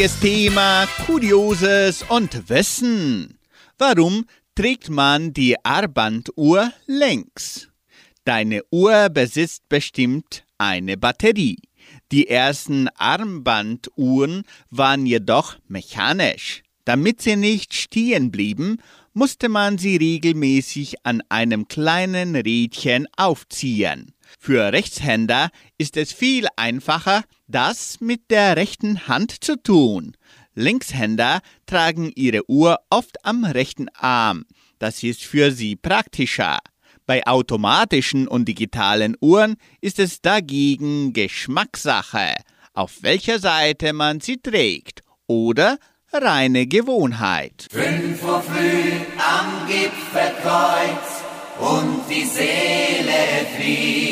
Heutiges 0.00 0.20
Thema 0.20 0.86
Kurioses 1.04 2.02
und 2.08 2.48
Wissen. 2.48 3.38
Warum 3.76 4.24
trägt 4.54 4.88
man 4.88 5.34
die 5.34 5.62
Armbanduhr 5.62 6.72
längs? 6.86 7.68
Deine 8.24 8.62
Uhr 8.70 9.10
besitzt 9.10 9.68
bestimmt 9.68 10.46
eine 10.56 10.96
Batterie. 10.96 11.58
Die 12.12 12.28
ersten 12.28 12.88
Armbanduhren 12.96 14.44
waren 14.70 15.04
jedoch 15.04 15.56
mechanisch. 15.68 16.62
Damit 16.86 17.20
sie 17.20 17.36
nicht 17.36 17.74
stehen 17.74 18.30
blieben, 18.30 18.78
musste 19.12 19.50
man 19.50 19.76
sie 19.76 19.98
regelmäßig 19.98 20.94
an 21.04 21.22
einem 21.28 21.68
kleinen 21.68 22.36
Rädchen 22.36 23.06
aufziehen. 23.18 24.14
Für 24.42 24.72
Rechtshänder 24.72 25.50
ist 25.76 25.98
es 25.98 26.14
viel 26.14 26.46
einfacher, 26.56 27.24
das 27.46 28.00
mit 28.00 28.30
der 28.30 28.56
rechten 28.56 29.06
Hand 29.06 29.44
zu 29.44 29.62
tun. 29.62 30.16
Linkshänder 30.54 31.42
tragen 31.66 32.10
ihre 32.14 32.48
Uhr 32.48 32.78
oft 32.88 33.22
am 33.22 33.44
rechten 33.44 33.90
Arm. 33.90 34.46
Das 34.78 35.02
ist 35.02 35.24
für 35.24 35.52
sie 35.52 35.76
praktischer. 35.76 36.58
Bei 37.04 37.26
automatischen 37.26 38.26
und 38.26 38.46
digitalen 38.46 39.14
Uhren 39.20 39.56
ist 39.82 39.98
es 39.98 40.22
dagegen 40.22 41.12
Geschmackssache, 41.12 42.36
auf 42.72 43.02
welcher 43.02 43.40
Seite 43.40 43.92
man 43.92 44.20
sie 44.20 44.38
trägt 44.38 45.02
oder 45.26 45.76
reine 46.14 46.66
Gewohnheit. 46.66 47.66
Fünf 47.70 48.24
Uhr 48.24 48.40
früh 48.40 48.92
am 49.18 49.68
Gipfelkreuz 49.68 51.20
und 51.60 52.08
die 52.08 52.24
Seele 52.24 53.46
fliegt. 53.54 54.09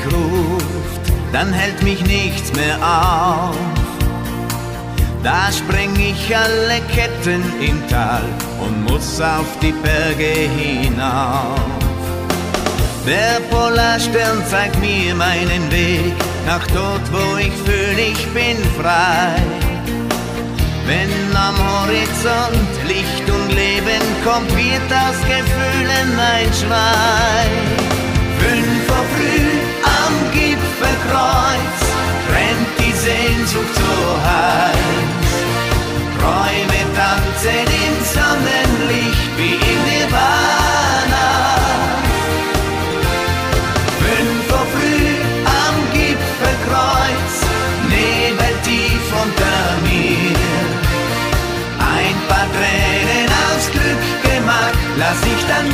Sich 0.00 0.12
ruft, 0.12 1.00
dann 1.32 1.52
hält 1.52 1.82
mich 1.82 2.00
nichts 2.02 2.52
mehr 2.54 2.76
auf. 2.76 3.56
Da 5.22 5.50
spreng 5.52 5.94
ich 5.96 6.34
alle 6.34 6.80
Ketten 6.94 7.42
im 7.60 7.86
Tal 7.88 8.22
und 8.60 8.84
muss 8.84 9.20
auf 9.20 9.46
die 9.60 9.72
Berge 9.72 10.48
hinauf. 10.56 11.60
Der 13.06 13.40
Polarstern 13.50 14.42
zeigt 14.46 14.80
mir 14.80 15.14
meinen 15.14 15.70
Weg 15.70 16.14
nach 16.46 16.66
dort, 16.68 17.12
wo 17.12 17.36
ich 17.36 17.52
fühle, 17.64 18.00
ich 18.00 18.26
bin 18.28 18.56
frei. 18.80 19.36
Wenn 20.86 21.36
am 21.36 21.56
Horizont 21.58 22.70
Licht 22.86 23.28
und 23.28 23.48
Leben 23.54 24.04
kommt, 24.24 24.50
wird 24.56 24.90
aus 24.92 25.18
Gefühlen 25.26 26.18
ein 26.18 26.52
Schrei. 26.54 27.50
Fünf 28.38 28.88
Uhr 28.88 29.04
früh 29.16 29.49
Gipfelkreuz 31.10 31.80
brennt 32.28 32.70
die 32.78 32.92
Sehnsucht 32.92 33.74
so 33.74 33.92
heiß. 34.28 35.32
Träume 36.18 36.80
tanzen 36.94 37.66
im 37.84 37.96
Sonnenlicht 38.14 39.30
wie 39.36 39.54
in 39.54 39.80
Nirvana. 39.88 41.28
Fünf 43.98 44.52
Uhr 44.52 44.66
früh 44.74 45.10
am 45.64 45.76
Gipfelkreuz, 45.92 47.34
Nebel 47.88 48.54
tief 48.62 49.06
unter 49.22 49.60
mir. 49.82 50.36
Ein 51.96 52.16
paar 52.28 52.48
Tränen 52.54 53.28
aus 53.46 53.64
Glück 53.72 54.04
gemacht, 54.22 54.78
lass 54.96 55.20
ich 55.24 55.42
dann 55.48 55.72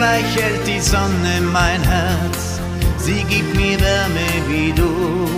streichelt 0.00 0.66
die 0.66 0.80
Sonne 0.80 1.42
mein 1.52 1.82
Herz, 1.82 2.58
sie 2.96 3.22
gibt 3.24 3.54
mir 3.54 3.78
Wärme 3.78 4.30
wie 4.48 4.72
du. 4.72 5.28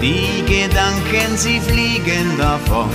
Die 0.00 0.44
Gedanken, 0.46 1.36
sie 1.36 1.58
fliegen 1.58 2.38
davon 2.38 2.90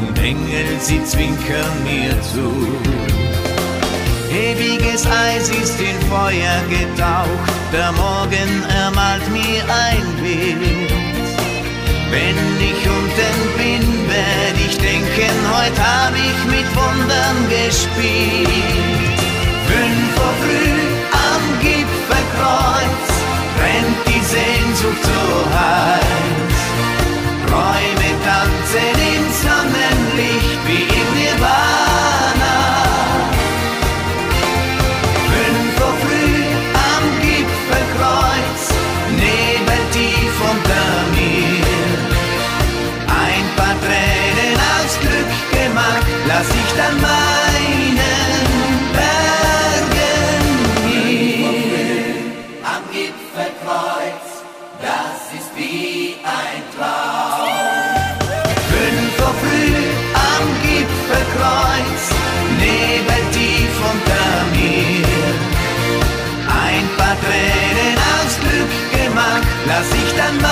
und 0.00 0.18
Engel, 0.18 0.66
sie 0.80 1.04
zwinkern 1.04 1.76
mir 1.84 2.20
zu. 2.32 2.50
Ewiges 4.34 5.06
Eis 5.06 5.48
ist 5.50 5.80
in 5.80 6.00
Feuer 6.10 6.58
getaucht, 6.68 7.54
der 7.72 7.92
Morgen 7.92 8.50
ermalt 8.82 9.22
mir 9.30 9.62
ein 9.88 10.06
Bild. 10.20 10.90
Wenn 12.10 12.38
ich 12.70 12.80
unten 12.98 13.36
bin, 13.56 14.08
werd 14.08 14.56
ich 14.66 14.76
denken, 14.78 15.34
heute 15.54 15.80
hab 15.80 16.12
ich 16.12 16.40
mit 16.50 16.68
Wundern 16.74 17.36
gespielt. 17.50 18.93
Lass 46.44 46.56
ich 46.56 46.70
dann 46.76 46.96
meinen 47.00 47.98
Bergen 48.92 49.96
hier. 50.86 51.48
Am 52.64 52.82
Gipfelkreuz, 52.92 54.26
das 54.80 55.20
ist 55.38 55.50
wie 55.56 56.16
ein 56.24 56.62
Traum. 56.76 57.48
Fünf 58.70 59.12
Uhr 59.20 59.34
früh 59.42 59.76
am 60.14 60.46
Gipfelkreuz, 60.62 62.02
Nebel 62.58 63.22
tief 63.32 63.74
unter 63.92 64.28
mir. 64.52 65.34
Ein 66.48 66.86
paar 66.96 67.16
Tränen 67.24 67.96
aus 68.16 68.34
Glück 68.40 68.72
gemacht, 68.92 69.46
lass 69.66 69.88
ich 69.92 70.10
dann 70.16 70.43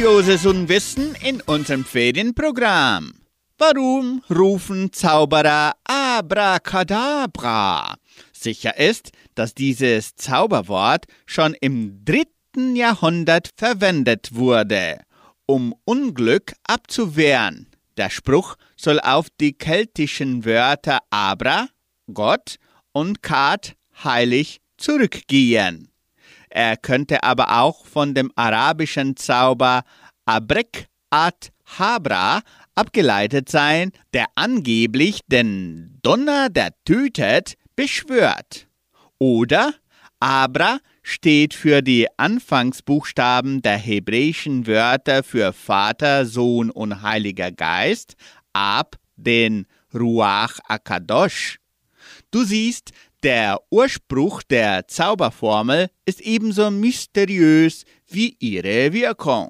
Kurioses 0.00 0.46
Unwissen 0.46 1.14
in 1.22 1.42
unserem 1.42 1.84
Ferienprogramm. 1.84 3.12
Warum 3.58 4.22
rufen 4.30 4.94
Zauberer 4.94 5.74
Abracadabra? 5.84 7.96
Sicher 8.32 8.78
ist, 8.78 9.10
dass 9.34 9.52
dieses 9.52 10.16
Zauberwort 10.16 11.04
schon 11.26 11.52
im 11.60 12.02
dritten 12.02 12.76
Jahrhundert 12.76 13.50
verwendet 13.58 14.30
wurde, 14.32 15.02
um 15.44 15.74
Unglück 15.84 16.54
abzuwehren. 16.66 17.68
Der 17.98 18.08
Spruch 18.08 18.56
soll 18.78 19.00
auf 19.00 19.26
die 19.38 19.52
keltischen 19.52 20.46
Wörter 20.46 21.00
Abra, 21.10 21.68
Gott 22.10 22.56
und 22.92 23.22
Kat, 23.22 23.74
heilig, 24.02 24.62
zurückgehen. 24.78 25.89
Er 26.50 26.76
könnte 26.76 27.22
aber 27.22 27.60
auch 27.60 27.86
von 27.86 28.12
dem 28.12 28.32
arabischen 28.34 29.16
Zauber 29.16 29.84
Abrek 30.26 30.88
ad 31.10 31.48
Habra 31.78 32.42
abgeleitet 32.74 33.48
sein, 33.48 33.92
der 34.12 34.26
angeblich 34.34 35.20
den 35.28 35.98
Donner, 36.02 36.48
der 36.48 36.74
tötet, 36.84 37.54
beschwört. 37.76 38.66
Oder 39.18 39.74
Abra 40.18 40.78
steht 41.02 41.54
für 41.54 41.82
die 41.82 42.08
Anfangsbuchstaben 42.16 43.62
der 43.62 43.78
hebräischen 43.78 44.66
Wörter 44.66 45.22
für 45.22 45.52
Vater, 45.52 46.26
Sohn 46.26 46.70
und 46.70 47.02
Heiliger 47.02 47.52
Geist, 47.52 48.16
ab 48.52 48.96
den 49.16 49.66
Ruach 49.94 50.58
Akadosh. 50.68 51.58
Du 52.30 52.44
siehst, 52.44 52.90
der 53.22 53.60
Ursprung 53.70 54.40
der 54.50 54.88
Zauberformel 54.88 55.88
ist 56.06 56.20
ebenso 56.20 56.70
mysteriös 56.70 57.84
wie 58.08 58.36
ihre 58.40 58.92
Wirkung. 58.92 59.48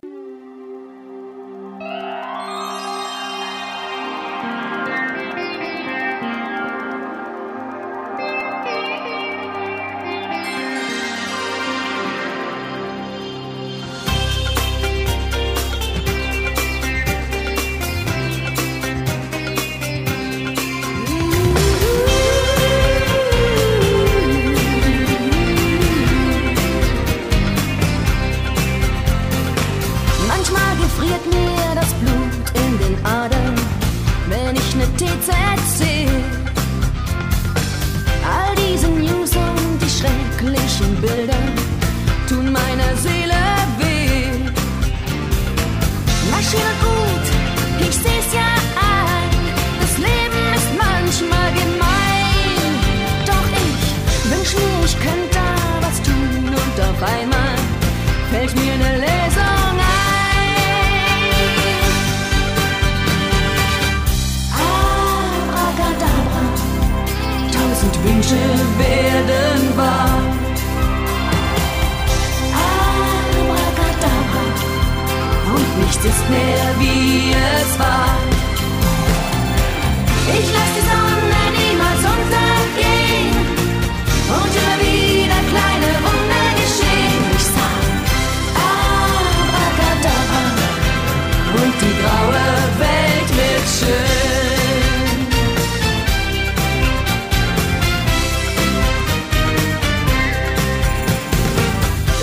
Die 91.83 91.95
graue 92.03 92.47
Welt 92.79 93.31
wird 93.39 93.67
schön. 93.79 94.11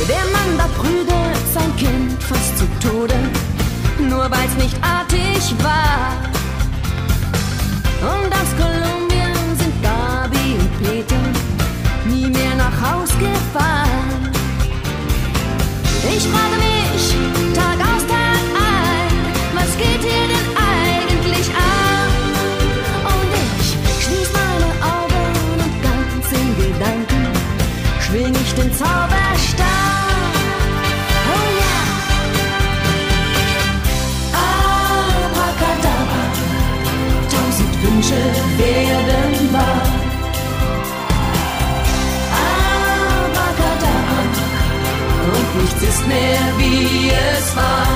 Der 0.07 0.25
Mann 0.33 0.51
da 0.57 0.67
prügelt 0.79 1.45
sein 1.53 1.75
Kind 1.75 2.21
fast 2.23 2.57
zu 2.57 2.65
Tode, 2.87 3.15
nur 3.99 4.29
weil's 4.29 4.55
nicht 4.57 4.77
artig 4.81 5.41
war. 5.63 6.11
Und 8.13 8.31
aus 8.31 8.51
Kolumbien 8.61 9.33
sind 9.57 9.75
Gabi 9.81 10.55
und 10.59 10.71
Peter 10.83 11.23
nie 12.05 12.29
mehr 12.29 12.55
nach 12.55 12.75
Haus 12.81 13.09
gefahren. 13.17 14.31
Ich 16.15 16.23
frage 16.27 16.57
mich 16.57 16.66
mehr 46.07 46.45
wie 46.57 47.09
es 47.09 47.55
war. 47.55 47.86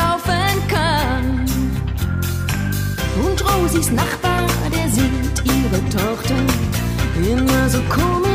Laufen 0.00 0.68
kann. 0.68 1.46
Und 3.24 3.38
Rosis 3.48 3.90
Nachbar, 3.90 4.46
der 4.74 4.88
sieht 4.88 5.36
ihre 5.44 5.80
Tochter 5.90 6.36
immer 7.32 7.68
so 7.68 7.80
komisch 7.88 8.29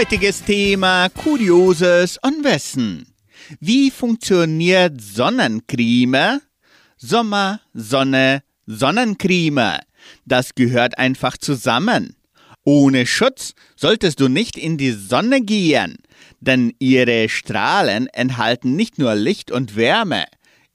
Heutiges 0.00 0.42
Thema 0.42 1.10
Kurioses 1.10 2.16
und 2.22 2.42
Wissen. 2.42 3.06
Wie 3.60 3.90
funktioniert 3.90 4.98
Sonnencreme? 4.98 6.40
Sommer, 6.96 7.60
Sonne, 7.74 8.42
Sonnencreme. 8.66 9.80
Das 10.24 10.54
gehört 10.54 10.96
einfach 10.96 11.36
zusammen. 11.36 12.16
Ohne 12.64 13.04
Schutz 13.04 13.52
solltest 13.76 14.20
du 14.20 14.28
nicht 14.28 14.56
in 14.56 14.78
die 14.78 14.92
Sonne 14.92 15.42
gehen, 15.42 15.98
denn 16.40 16.72
ihre 16.78 17.28
Strahlen 17.28 18.06
enthalten 18.06 18.76
nicht 18.76 18.98
nur 18.98 19.14
Licht 19.14 19.50
und 19.50 19.76
Wärme. 19.76 20.24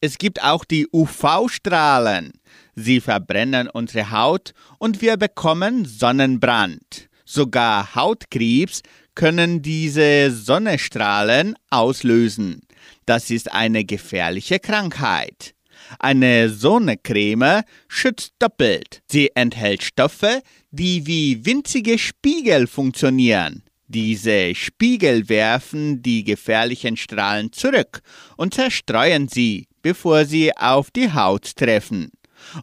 Es 0.01 0.19
gibt 0.19 0.43
auch 0.43 0.63
die 0.63 0.88
UV-Strahlen. 0.93 2.34
Sie 2.76 3.01
verbrennen 3.01 3.69
unsere 3.69 4.11
Haut 4.11 4.53
und 4.78 5.01
wir 5.01 5.17
bekommen 5.17 5.86
Sonnenbrand. 5.86 7.09
Sogar 7.28 7.95
Hautkrebs 7.95 8.84
können 9.16 9.61
diese 9.61 10.32
Sonnenstrahlen 10.32 11.55
auslösen. 11.70 12.61
Das 13.05 13.30
ist 13.30 13.51
eine 13.51 13.86
gefährliche 13.86 14.59
Krankheit. 14.59 15.53
Eine 15.99 16.49
Sonnencreme 16.49 17.63
schützt 17.88 18.34
doppelt. 18.39 19.01
Sie 19.09 19.32
enthält 19.36 19.84
Stoffe, 19.84 20.41
die 20.72 21.05
wie 21.07 21.45
winzige 21.45 21.97
Spiegel 21.97 22.68
funktionieren. 22.68 23.63
Diese 23.88 24.55
Spiegel 24.55 25.30
werfen 25.30 26.01
die 26.01 26.24
gefährlichen 26.24 26.97
Strahlen 26.97 27.51
zurück 27.51 28.01
und 28.36 28.53
zerstreuen 28.53 29.28
sie, 29.28 29.68
bevor 29.84 30.26
sie 30.26 30.55
auf 30.57 30.89
die 30.89 31.13
Haut 31.13 31.55
treffen. 31.55 32.11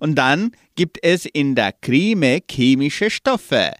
Und 0.00 0.16
dann 0.16 0.52
gibt 0.74 0.98
es 1.02 1.24
in 1.24 1.54
der 1.54 1.72
Creme 1.72 2.40
chemische 2.50 3.08
Stoffe. 3.08 3.72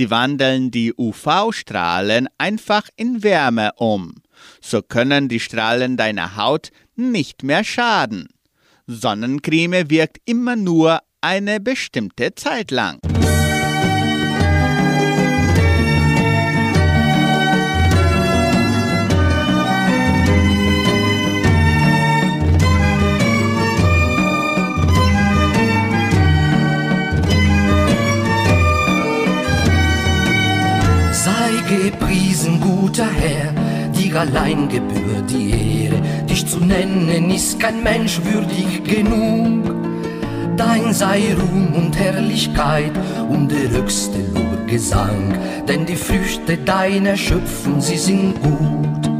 Die 0.00 0.10
wandeln 0.10 0.70
die 0.70 0.94
UV-Strahlen 0.96 2.26
einfach 2.38 2.88
in 2.96 3.22
Wärme 3.22 3.72
um. 3.76 4.14
So 4.62 4.80
können 4.80 5.28
die 5.28 5.40
Strahlen 5.40 5.98
deiner 5.98 6.36
Haut 6.36 6.70
nicht 6.96 7.42
mehr 7.42 7.64
schaden. 7.64 8.28
Sonnencreme 8.86 9.90
wirkt 9.90 10.16
immer 10.24 10.56
nur 10.56 11.00
eine 11.20 11.60
bestimmte 11.60 12.34
Zeit 12.34 12.70
lang. 12.70 12.98
Gepriesen, 31.70 32.60
guter 32.60 33.06
Herr, 33.06 33.52
dir 33.92 34.20
allein 34.20 34.68
gebührt 34.68 35.30
die 35.30 35.84
Ehre, 35.84 36.00
dich 36.28 36.44
zu 36.46 36.58
nennen 36.58 37.30
ist 37.30 37.60
kein 37.60 37.82
Mensch 37.82 38.20
würdig 38.24 38.82
genug. 38.84 39.74
Dein 40.56 40.92
sei 40.92 41.34
Ruhm 41.34 41.72
und 41.74 41.96
Herrlichkeit 41.96 42.92
und 43.28 43.50
der 43.50 43.70
höchste 43.70 44.18
Lobgesang, 44.34 45.34
denn 45.68 45.86
die 45.86 45.96
Früchte 45.96 46.58
deiner 46.58 47.16
Schöpfung, 47.16 47.80
sie 47.80 47.96
sind 47.96 48.34
gut. 48.42 49.10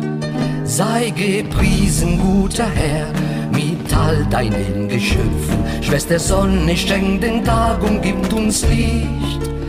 Sei 0.64 1.10
gepriesen, 1.10 2.18
guter 2.18 2.68
Herr, 2.68 3.06
mit 3.52 3.96
all 3.96 4.26
deinen 4.26 4.88
Geschöpfen. 4.88 5.64
Schwester 5.80 6.18
Sonne 6.18 6.76
schenkt 6.76 7.22
den 7.22 7.44
Tag 7.44 7.82
und 7.82 8.02
gibt 8.02 8.32
uns 8.32 8.66
Licht. 8.68 9.59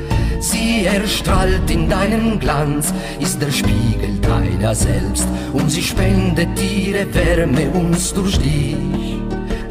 Sie 0.41 0.85
erstrahlt 0.87 1.69
in 1.69 1.87
deinem 1.87 2.39
Glanz, 2.39 2.91
ist 3.19 3.39
der 3.39 3.51
Spiegel 3.51 4.17
deiner 4.21 4.73
selbst 4.73 5.27
und 5.53 5.69
sie 5.69 5.83
spendet 5.83 6.49
ihre 6.59 7.05
Wärme 7.13 7.69
uns 7.69 8.11
durch 8.11 8.39
dich. 8.39 9.19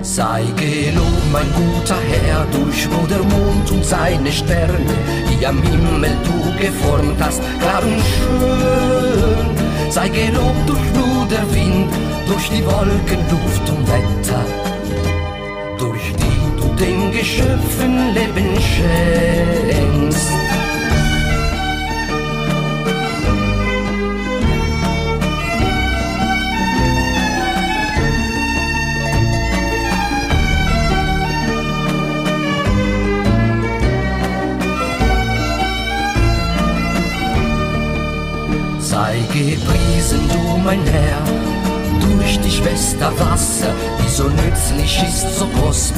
Sei 0.00 0.44
gelobt, 0.56 1.32
mein 1.32 1.46
guter 1.54 1.98
Herr, 2.08 2.46
durch 2.52 2.88
Bruder 2.88 3.18
Mond 3.24 3.68
und 3.72 3.84
seine 3.84 4.30
Sterne, 4.30 4.94
die 5.28 5.44
am 5.44 5.60
Himmel 5.60 6.16
du 6.24 6.64
geformt 6.64 7.20
hast, 7.20 7.42
klar 7.58 7.82
und 7.82 8.00
schön. 8.12 9.90
Sei 9.90 10.08
gelobt 10.08 10.68
durch 10.68 10.92
Bruder 10.92 11.52
Wind, 11.52 11.92
durch 12.28 12.48
die 12.48 12.64
Wolken, 12.64 13.18
Luft 13.28 13.68
und 13.68 13.88
Wetter, 13.88 14.44
durch 15.78 16.12
die 16.14 16.60
du 16.60 16.68
den 16.76 17.10
Geschöpfen 17.10 18.14
Leben 18.14 18.54
schenkst. 18.60 20.49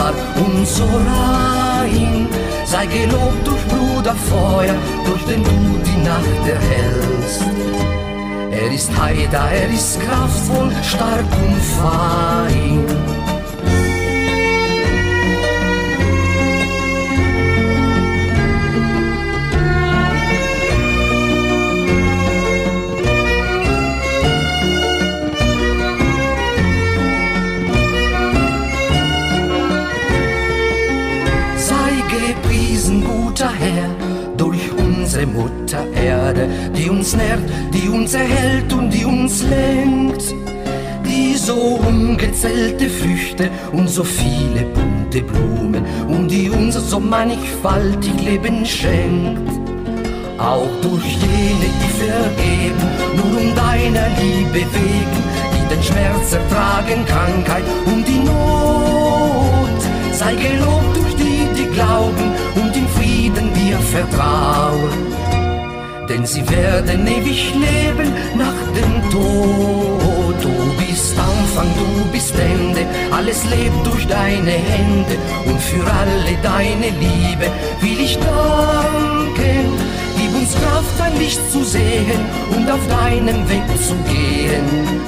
Kostbar 0.03 0.15
und 0.37 0.67
so 0.67 0.85
rein. 0.85 2.29
Sei 2.65 2.87
gelobt 2.87 3.47
durch 3.47 3.65
Bruderfeuer, 3.67 4.75
durch 5.07 5.25
den 5.25 5.45
du 5.45 5.51
die 5.85 6.03
Nacht 6.03 6.47
erhältst. 6.47 7.43
Er 8.51 8.73
ist 8.73 8.91
heiter, 9.01 9.45
er 9.51 9.71
ist 9.71 10.01
kraftvoll, 10.01 10.71
stark 10.83 11.25
und 11.45 11.63
fein. 11.63 13.32
Unsere 35.23 35.27
Mutter 35.27 35.87
Erde, 35.95 36.49
die 36.77 36.91
uns 36.91 37.15
nährt, 37.15 37.43
die 37.73 37.89
uns 37.89 38.15
erhält 38.15 38.73
und 38.73 38.91
die 38.91 39.05
uns 39.05 39.43
lenkt. 39.43 40.35
Die 41.05 41.35
so 41.37 41.55
ungezählte 41.55 42.89
Früchte 42.89 43.51
und 43.73 43.89
so 43.89 44.05
viele 44.05 44.65
bunte 44.75 45.23
Blumen 45.23 45.85
und 46.09 46.29
die 46.29 46.49
uns 46.49 46.75
so 46.75 46.99
mannigfaltig 46.99 48.15
Leben 48.25 48.65
schenkt. 48.65 49.51
Auch 50.39 50.69
durch 50.81 51.05
jene, 51.05 51.69
die 51.81 51.93
vergeben, 52.03 52.83
nur 53.17 53.41
um 53.41 53.55
deiner 53.55 54.09
Liebe 54.21 54.67
wegen, 54.73 55.23
die 55.53 55.75
den 55.75 55.83
Schmerz 55.83 56.33
ertragen, 56.33 57.05
Krankheit 57.07 57.65
und 57.87 58.07
die 58.07 58.19
Not. 58.19 59.83
Sei 60.13 60.35
gelobt 60.35 60.97
durch 60.97 61.15
die, 61.17 61.47
die 61.57 61.71
glauben 61.73 62.33
und 62.57 62.77
im 62.77 62.89
Frieden 62.89 63.53
dir 63.55 63.79
vertrauen. 63.79 65.12
Denn 66.13 66.27
sie 66.27 66.47
werden 66.47 67.07
ewig 67.07 67.55
leben 67.55 68.13
nach 68.37 68.61
dem 68.77 69.11
Tod. 69.11 70.37
Du 70.43 70.85
bist 70.85 71.15
Anfang, 71.19 71.69
du 71.79 72.13
bist 72.13 72.35
Ende, 72.39 72.85
alles 73.11 73.43
lebt 73.47 73.87
durch 73.87 74.07
deine 74.07 74.51
Hände. 74.51 75.17
Und 75.47 75.59
für 75.59 75.83
alle 75.91 76.37
deine 76.43 76.89
Liebe 77.01 77.47
will 77.81 77.99
ich 77.99 78.19
danken. 78.19 79.73
Gib 80.19 80.35
uns 80.35 80.53
Kraft, 80.53 80.95
dein 80.99 81.19
Licht 81.19 81.41
zu 81.51 81.65
sehen 81.65 82.21
und 82.55 82.71
auf 82.71 82.87
deinem 82.89 83.49
Weg 83.49 83.65
zu 83.89 83.95
gehen. 84.13 85.01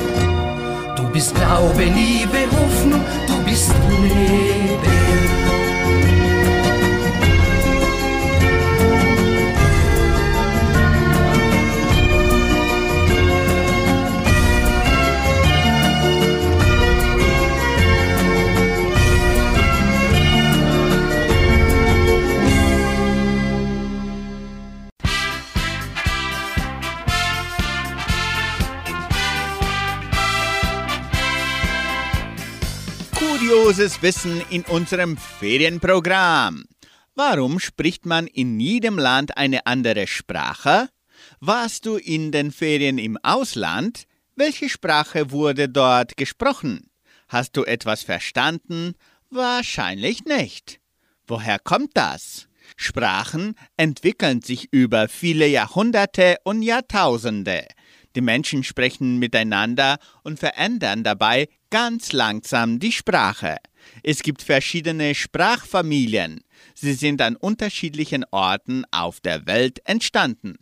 Du 0.97 1.03
bist 1.13 1.35
Glaube, 1.35 1.85
Liebe, 1.85 2.49
Hoffnung, 2.51 3.03
du 3.27 3.45
bist 3.45 3.73
Leben. 4.01 5.04
Kurioses 33.75 34.03
Wissen 34.03 34.41
in 34.51 34.63
unserem 34.67 35.17
Ferienprogramm. 35.17 36.65
Warum 37.17 37.59
spricht 37.59 38.07
man 38.07 38.29
in 38.29 38.61
jedem 38.61 38.99
Land 38.99 39.37
eine 39.37 39.67
andere 39.67 40.07
Sprache? 40.07 40.89
Warst 41.41 41.85
du 41.85 41.97
in 41.97 42.31
den 42.31 42.53
Ferien 42.53 42.99
im 42.99 43.19
Ausland? 43.25 44.05
Welche 44.37 44.69
Sprache 44.69 45.33
wurde 45.33 45.69
dort 45.69 46.17
gesprochen? 46.17 46.89
Hast 47.27 47.57
du 47.57 47.65
etwas 47.65 48.05
verstanden? 48.05 48.95
Wahrscheinlich 49.31 50.25
nicht. 50.25 50.79
Woher 51.27 51.59
kommt 51.59 51.97
das? 51.97 52.47
Sprachen 52.77 53.57
entwickeln 53.77 54.41
sich 54.41 54.73
über 54.73 55.09
viele 55.09 55.49
Jahrhunderte 55.49 56.37
und 56.45 56.63
Jahrtausende. 56.63 57.67
Die 58.15 58.21
Menschen 58.21 58.63
sprechen 58.63 59.19
miteinander 59.19 59.99
und 60.23 60.39
verändern 60.39 61.03
dabei 61.03 61.49
ganz 61.75 62.13
langsam 62.13 62.79
die 62.79 62.93
Sprache. 62.93 63.57
Es 64.05 64.23
gibt 64.23 64.43
verschiedene 64.43 65.13
Sprachfamilien. 65.13 66.39
Sie 66.77 66.93
sind 66.93 67.21
an 67.21 67.35
unterschiedlichen 67.35 68.25
Orten 68.31 68.85
auf 68.93 69.19
der 69.19 69.47
Welt 69.47 69.81
entstanden. 69.85 70.55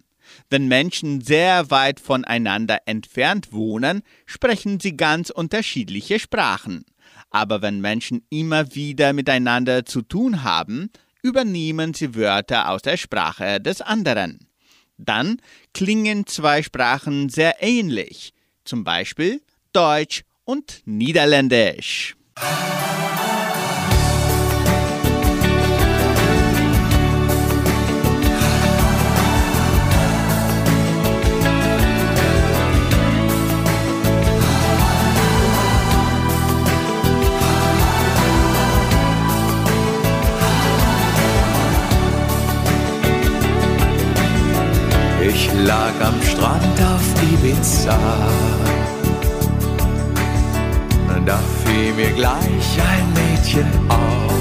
Wenn 0.49 0.69
Menschen 0.69 1.21
sehr 1.21 1.71
weit 1.71 2.01
voneinander 2.01 2.79
entfernt 2.87 3.53
wohnen, 3.53 4.01
sprechen 4.25 4.81
sie 4.81 4.97
ganz 4.97 5.29
unterschiedliche 5.29 6.19
Sprachen. 6.19 6.87
Aber 7.29 7.61
wenn 7.61 7.83
Menschen 7.83 8.25
immer 8.31 8.75
wieder 8.75 9.13
miteinander 9.13 9.85
zu 9.85 10.01
tun 10.01 10.45
haben, 10.45 10.89
übernehmen 11.23 11.93
sie 11.93 12.15
Wörter 12.15 12.71
aus 12.71 12.81
der 12.81 12.97
Sprache 12.97 13.61
des 13.61 13.83
anderen. 13.83 14.49
Dann 14.97 15.43
klingen 15.75 16.27
zwei 16.27 16.63
Sprachen 16.63 17.29
sehr 17.29 17.63
ähnlich, 17.63 18.33
zum 18.65 18.83
Beispiel 18.83 19.43
Deutsch 19.75 20.25
und 20.45 20.83
Niederländisch. 20.85 22.17
Ich 45.25 45.51
lag 45.55 45.93
am 46.01 46.21
Strand 46.23 46.81
auf 46.83 47.23
Ibiza. 47.23 48.72
Da 51.25 51.39
fiel 51.65 51.93
mir 51.95 52.11
gleich 52.11 52.69
ein 52.91 53.07
Mädchen 53.15 53.67
auf. 53.89 54.33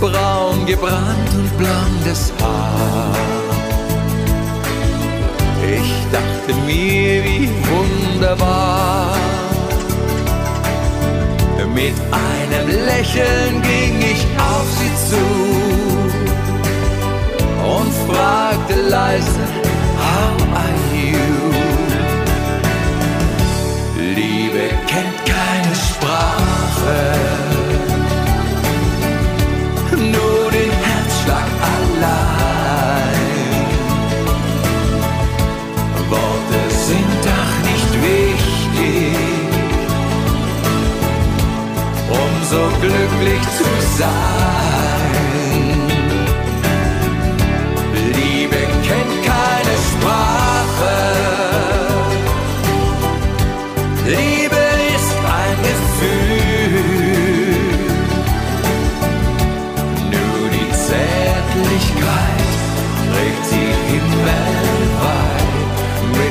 Braun 0.00 0.66
gebrannt 0.66 1.30
und 1.34 1.58
blondes 1.58 2.32
Haar. 2.40 3.14
Ich 5.62 5.92
dachte 6.10 6.54
mir, 6.66 7.22
wie 7.24 7.48
wunderbar. 7.70 9.16
Mit 11.74 11.94
einem 12.10 12.68
Lächeln 12.86 13.62
ging 13.62 14.00
ich 14.00 14.26
auf 14.38 14.66
sie 14.78 14.92
zu 15.08 15.24
und 17.64 17.92
fragte 18.08 18.74
leise, 18.88 19.44
How 19.98 20.34
are 20.56 20.96
you? 20.96 21.39
Liebe 24.20 24.68
kennt 24.86 25.18
keine 25.24 25.74
Sprache, 25.74 26.98
nur 29.96 30.50
den 30.50 30.72
Herzschlag 30.88 31.48
allein. 31.74 33.20
Worte 36.10 36.60
sind 36.86 37.12
doch 37.30 37.54
nicht 37.70 37.92
wichtig, 38.10 39.16
um 42.10 42.32
so 42.50 42.62
glücklich 42.78 43.42
zu 43.56 43.68
sein. 43.98 44.59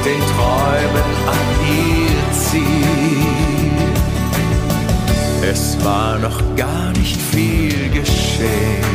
Den 0.10 0.22
Träumen 0.34 1.10
an 1.38 1.48
ihr 1.78 2.20
Ziel. 2.46 3.22
Es 5.52 5.64
war 5.86 6.18
noch 6.18 6.40
gar 6.56 6.92
nicht 6.94 7.20
viel 7.32 7.90
geschehen 7.90 8.90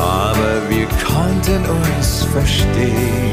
aber 0.00 0.68
wir 0.68 0.86
konnten 1.04 1.62
uns 1.68 2.24
verstehen. 2.32 3.32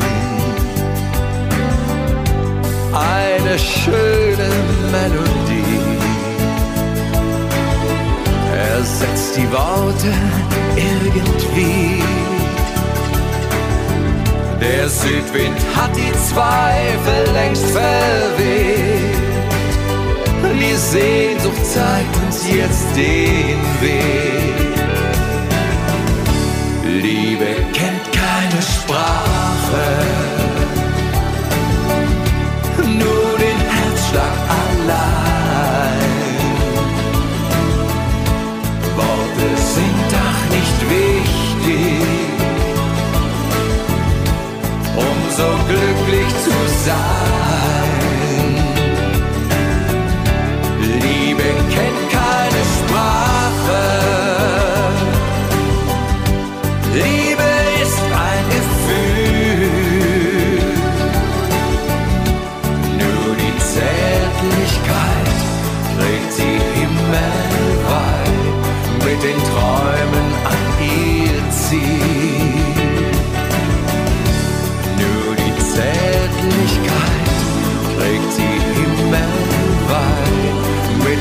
Eine 2.93 3.57
schöne 3.57 4.49
Melodie 4.91 5.97
ersetzt 8.55 9.37
die 9.37 9.51
Worte 9.51 10.13
irgendwie. 10.75 12.36
Der 14.59 14.89
Südwind 14.89 15.57
hat 15.75 15.91
die 15.95 16.11
Zweifel 16.13 17.33
längst 17.33 17.65
verweht. 17.65 18.97
Die 20.59 20.75
Sehnsucht 20.75 21.65
zeigt 21.65 22.15
uns 22.25 22.47
jetzt 22.49 22.87
den 22.95 23.59
Weg. 23.81 24.57
Liebe 26.83 27.45
kennt 27.73 28.11
keine 28.11 28.61
Sprache, 28.61 29.85
zu 46.87 47.36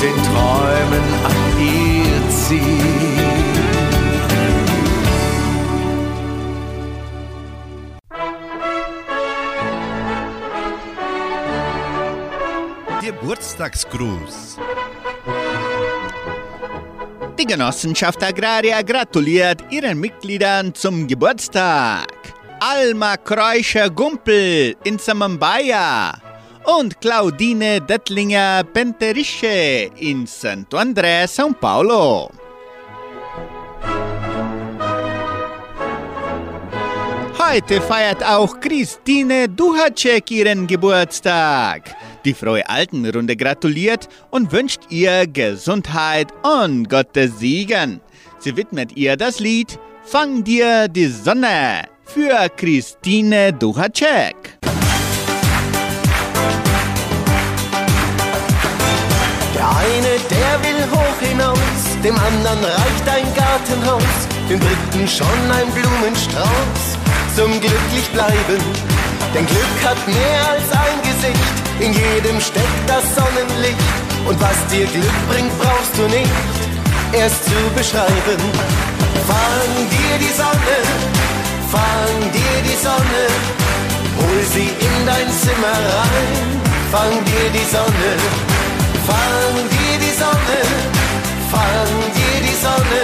den 0.06 0.22
Träumen 0.22 1.06
an 1.24 1.38
ihr 1.58 2.30
Ziel. 2.30 2.60
Geburtstagsgruß. 13.00 14.58
Die 17.36 17.44
Genossenschaft 17.44 18.22
Agraria 18.22 18.82
gratuliert 18.82 19.64
ihren 19.70 19.98
Mitgliedern 19.98 20.72
zum 20.72 21.08
Geburtstag. 21.08 22.06
Alma 22.60 23.16
Kreuscher-Gumpel 23.16 24.76
in 24.84 24.98
Samambaya 24.98 26.25
und 26.66 27.00
Claudine 27.00 27.80
Dettlinger 27.80 28.64
Penterische 28.64 29.90
in 29.98 30.26
Santo 30.26 30.76
André, 30.76 31.26
São 31.26 31.54
Paulo. 31.54 32.30
Heute 37.38 37.80
feiert 37.80 38.24
auch 38.24 38.58
Christine 38.60 39.48
Duhacek 39.48 40.30
ihren 40.30 40.66
Geburtstag. 40.66 41.94
Die 42.24 42.34
Frohe 42.34 42.68
Altenrunde 42.68 43.36
gratuliert 43.36 44.08
und 44.30 44.50
wünscht 44.50 44.80
ihr 44.90 45.26
Gesundheit 45.26 46.32
und 46.42 46.88
Gottes 46.88 47.38
Segen. 47.38 48.00
Sie 48.38 48.56
widmet 48.56 48.96
ihr 48.96 49.16
das 49.16 49.38
Lied 49.38 49.78
Fang 50.06 50.44
dir 50.44 50.86
die 50.86 51.08
Sonne 51.08 51.88
für 52.04 52.48
Christine 52.56 53.52
Duhacek. 53.52 54.56
Der 59.56 59.68
eine, 59.70 60.12
der 60.28 60.52
will 60.64 60.84
hoch 60.92 61.18
hinaus, 61.18 61.80
dem 62.04 62.14
anderen 62.14 62.62
reicht 62.62 63.08
ein 63.08 63.24
Gartenhaus, 63.32 64.16
dem 64.50 64.60
dritten 64.60 65.08
schon 65.08 65.40
ein 65.50 65.68
Blumenstrauß 65.72 66.84
zum 67.34 67.50
glücklich 67.58 68.06
bleiben. 68.12 68.60
Denn 69.32 69.46
Glück 69.46 69.76
hat 69.82 69.96
mehr 70.06 70.40
als 70.52 70.68
ein 70.72 70.98
Gesicht, 71.08 71.56
in 71.80 71.92
jedem 71.94 72.38
steckt 72.38 72.84
das 72.86 73.04
Sonnenlicht. 73.16 73.80
Und 74.28 74.38
was 74.42 74.58
dir 74.70 74.84
Glück 74.84 75.18
bringt, 75.30 75.58
brauchst 75.58 75.96
du 75.96 76.02
nicht 76.02 76.28
erst 77.12 77.46
zu 77.46 77.56
beschreiben. 77.74 78.40
Fang 79.24 79.72
dir 79.88 80.16
die 80.20 80.34
Sonne, 80.36 80.78
fang 81.72 82.20
dir 82.36 82.56
die 82.60 82.76
Sonne, 82.76 83.24
hol 84.20 84.42
sie 84.52 84.68
in 84.68 85.06
dein 85.06 85.32
Zimmer 85.32 85.80
rein. 85.96 86.60
Fang 86.92 87.24
dir 87.24 87.48
die 87.56 87.66
Sonne, 87.72 88.55
fang 89.08 89.54
dir 89.74 89.96
die 90.04 90.14
Sonne, 90.22 90.58
fang 91.52 91.92
dir 92.16 92.38
die 92.46 92.58
Sonne, 92.66 93.00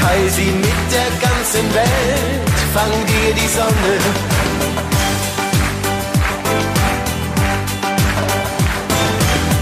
teil 0.00 0.28
sie 0.30 0.50
mit 0.66 0.80
der 0.94 1.10
ganzen 1.26 1.74
Welt. 1.74 2.48
Fang 2.74 2.92
dir 3.06 3.34
die 3.34 3.48
Sonne. 3.48 3.92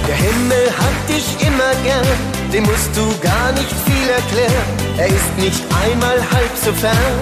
Der 0.09 0.17
Himmel 0.17 0.67
hat 0.81 1.09
dich 1.09 1.47
immer 1.47 1.73
gern, 1.85 2.07
dem 2.53 2.65
musst 2.65 2.91
du 2.97 3.05
gar 3.23 3.53
nicht 3.53 3.75
viel 3.87 4.09
erklären. 4.09 4.67
Er 4.99 5.07
ist 5.07 5.39
nicht 5.39 5.63
einmal 5.85 6.19
halb 6.33 6.51
so 6.63 6.73
fern, 6.73 7.19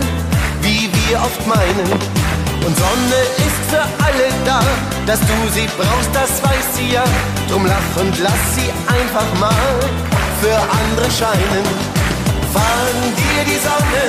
wie 0.62 0.90
wir 1.08 1.18
oft 1.18 1.46
meinen. 1.46 2.23
Und 2.66 2.74
Sonne 2.78 3.20
ist 3.44 3.62
für 3.68 3.84
alle 4.02 4.28
da, 4.46 4.60
dass 5.06 5.20
du 5.20 5.36
sie 5.52 5.68
brauchst, 5.76 6.10
das 6.14 6.42
weiß 6.42 6.76
sie 6.76 6.92
ja. 6.94 7.04
Drum 7.50 7.66
lach 7.66 7.90
und 8.00 8.18
lass 8.20 8.42
sie 8.56 8.70
einfach 8.88 9.28
mal 9.38 9.76
für 10.40 10.56
andere 10.56 11.10
scheinen. 11.10 11.66
Fang 12.54 12.98
dir 13.20 13.42
die 13.44 13.60
Sonne, 13.60 14.04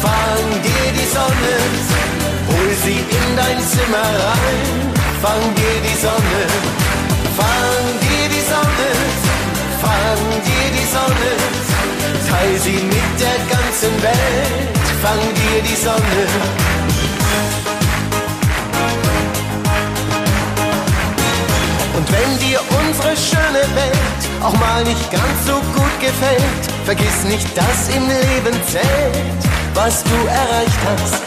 fang 0.00 0.48
dir 0.64 0.88
die 0.96 1.08
Sonne, 1.12 1.54
hol 2.48 2.70
sie 2.84 3.00
in 3.04 3.28
dein 3.36 3.60
Zimmer 3.60 4.08
rein. 4.24 4.68
Fang 5.20 5.44
dir 5.58 5.78
die 5.84 5.98
Sonne, 6.00 6.40
fang 7.36 7.84
dir 8.00 8.28
die 8.32 8.44
Sonne, 8.48 8.90
fang 9.82 10.22
dir 10.48 10.68
die 10.72 10.88
Sonne, 10.96 11.30
teil 12.30 12.58
sie 12.64 12.80
mit 12.94 13.12
der 13.20 13.38
ganzen 13.52 13.92
Welt. 14.02 14.78
Fang 15.02 15.20
dir 15.20 15.62
die 15.62 15.76
Sonne. 15.76 16.77
Wenn 22.06 22.38
dir 22.38 22.60
unsere 22.78 23.16
schöne 23.16 23.64
Welt 23.74 24.20
auch 24.42 24.54
mal 24.54 24.84
nicht 24.84 25.10
ganz 25.10 25.38
so 25.46 25.54
gut 25.74 25.96
gefällt, 26.00 26.62
vergiss 26.84 27.24
nicht, 27.24 27.48
dass 27.56 27.88
im 27.88 28.06
Leben 28.06 28.54
zählt, 28.70 29.40
was 29.74 30.04
du 30.04 30.16
erreicht 30.26 30.80
hast. 30.86 31.22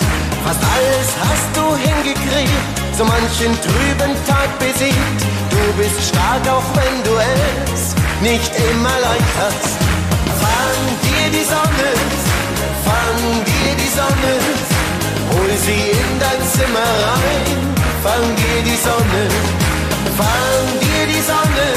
Fast 0.46 0.64
alles 0.64 1.10
hast 1.20 1.50
du 1.54 1.76
hingekriegt, 1.76 2.64
so 2.98 3.04
manchen 3.04 3.52
trüben 3.62 4.16
Tag 4.26 4.50
besiegt. 4.60 5.20
Du 5.50 5.62
bist 5.76 6.00
stark, 6.08 6.44
auch 6.48 6.70
wenn 6.80 7.04
du 7.04 7.14
es 7.74 7.94
nicht 8.22 8.52
immer 8.72 8.96
leicht 9.04 9.34
hast. 9.44 9.76
Fang 10.40 10.82
dir 11.04 11.28
die 11.36 11.46
Sonne, 11.46 11.90
fang 12.88 13.20
dir 13.44 13.74
die 13.76 13.92
Sonne, 13.92 14.34
hol 15.36 15.52
sie 15.58 15.92
in 15.92 16.12
dein 16.20 16.42
Zimmer 16.48 16.92
rein, 17.06 17.60
fang 18.02 18.26
dir 18.40 18.60
die 18.64 18.80
Sonne, 18.80 19.24
Fang 20.20 20.66
dir 20.84 21.06
die 21.14 21.24
Sonne, 21.32 21.68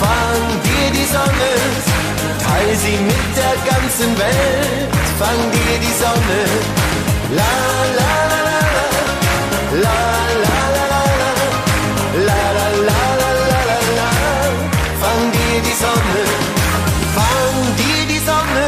fang 0.00 0.42
dir 0.66 0.88
die 0.98 1.08
Sonne, 1.14 1.50
teil 2.44 2.76
sie 2.82 2.98
mit 3.10 3.28
der 3.40 3.56
ganzen 3.70 4.10
Welt. 4.18 4.90
Fang 5.18 5.40
dir 5.54 5.74
die 5.84 5.94
Sonne, 6.02 6.40
la 7.38 7.54
la 7.98 8.14
la 8.32 8.40
la 8.46 8.60
la, 8.64 8.88
la 9.84 9.98
la 10.44 10.58
la 10.74 10.84
la 10.84 11.00
la, 11.18 11.30
la 12.28 12.40
la 12.58 12.68
la 12.88 13.30
la 13.50 13.60
la 13.70 13.80
la, 13.98 14.10
fang 15.02 15.22
dir 15.36 15.58
die 15.66 15.76
Sonne, 15.84 16.22
fang 17.16 17.56
dir 17.80 18.00
die 18.12 18.22
Sonne, 18.30 18.66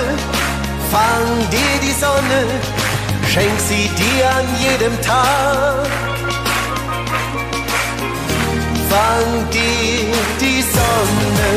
fang 0.90 1.26
dir 1.54 1.74
die 1.86 1.96
Sonne, 2.04 2.40
schenk 3.32 3.58
sie 3.68 3.88
dir 4.00 4.26
an 4.38 4.46
jedem 4.58 5.00
Tag. 5.02 6.09
Fang 9.10 9.50
dir 9.50 10.06
die 10.40 10.62
Sonne, 10.62 11.50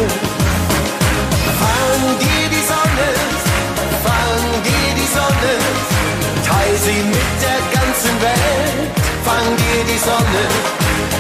fang 1.62 2.04
dir 2.24 2.46
die 2.50 2.66
Sonne, 2.72 3.10
fang 4.06 4.64
dir 4.68 4.90
die 5.00 5.10
Sonne, 5.18 5.54
teil 6.48 6.76
sie 6.86 7.02
mit 7.16 7.34
der 7.46 7.62
ganzen 7.78 8.16
Welt. 8.24 8.90
Fang 9.24 9.48
dir 9.62 9.84
die 9.92 10.00
Sonne, 10.00 10.46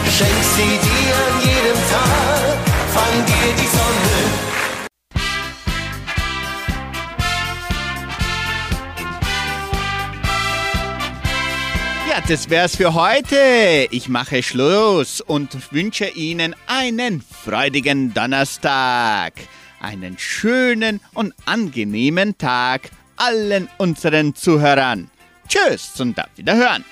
schenk 0.09 0.43
sie 0.55 0.73
dir 0.88 1.13
an 1.23 1.36
jedem 1.45 1.79
Tag. 1.91 2.57
Fang 2.95 3.25
dir 3.27 3.53
die 3.61 3.67
Sonne. 3.67 3.82
Ja, 12.14 12.22
das 12.28 12.51
wär's 12.51 12.76
für 12.76 12.93
heute. 12.93 13.88
Ich 13.89 14.07
mache 14.07 14.43
Schluss 14.43 15.20
und 15.20 15.74
wünsche 15.74 16.05
Ihnen 16.09 16.55
einen 16.68 17.24
freudigen 17.24 18.14
Donnerstag. 18.14 19.34
Einen 19.82 20.20
schönen 20.20 21.01
und 21.16 21.34
angenehmen 21.45 22.38
Tag 22.38 22.91
allen 23.18 23.68
unseren 23.80 24.36
Zuhörern. 24.36 25.09
Tschüss 25.47 25.99
und 25.99 26.20
auf 26.20 26.28
Wiederhören. 26.36 26.86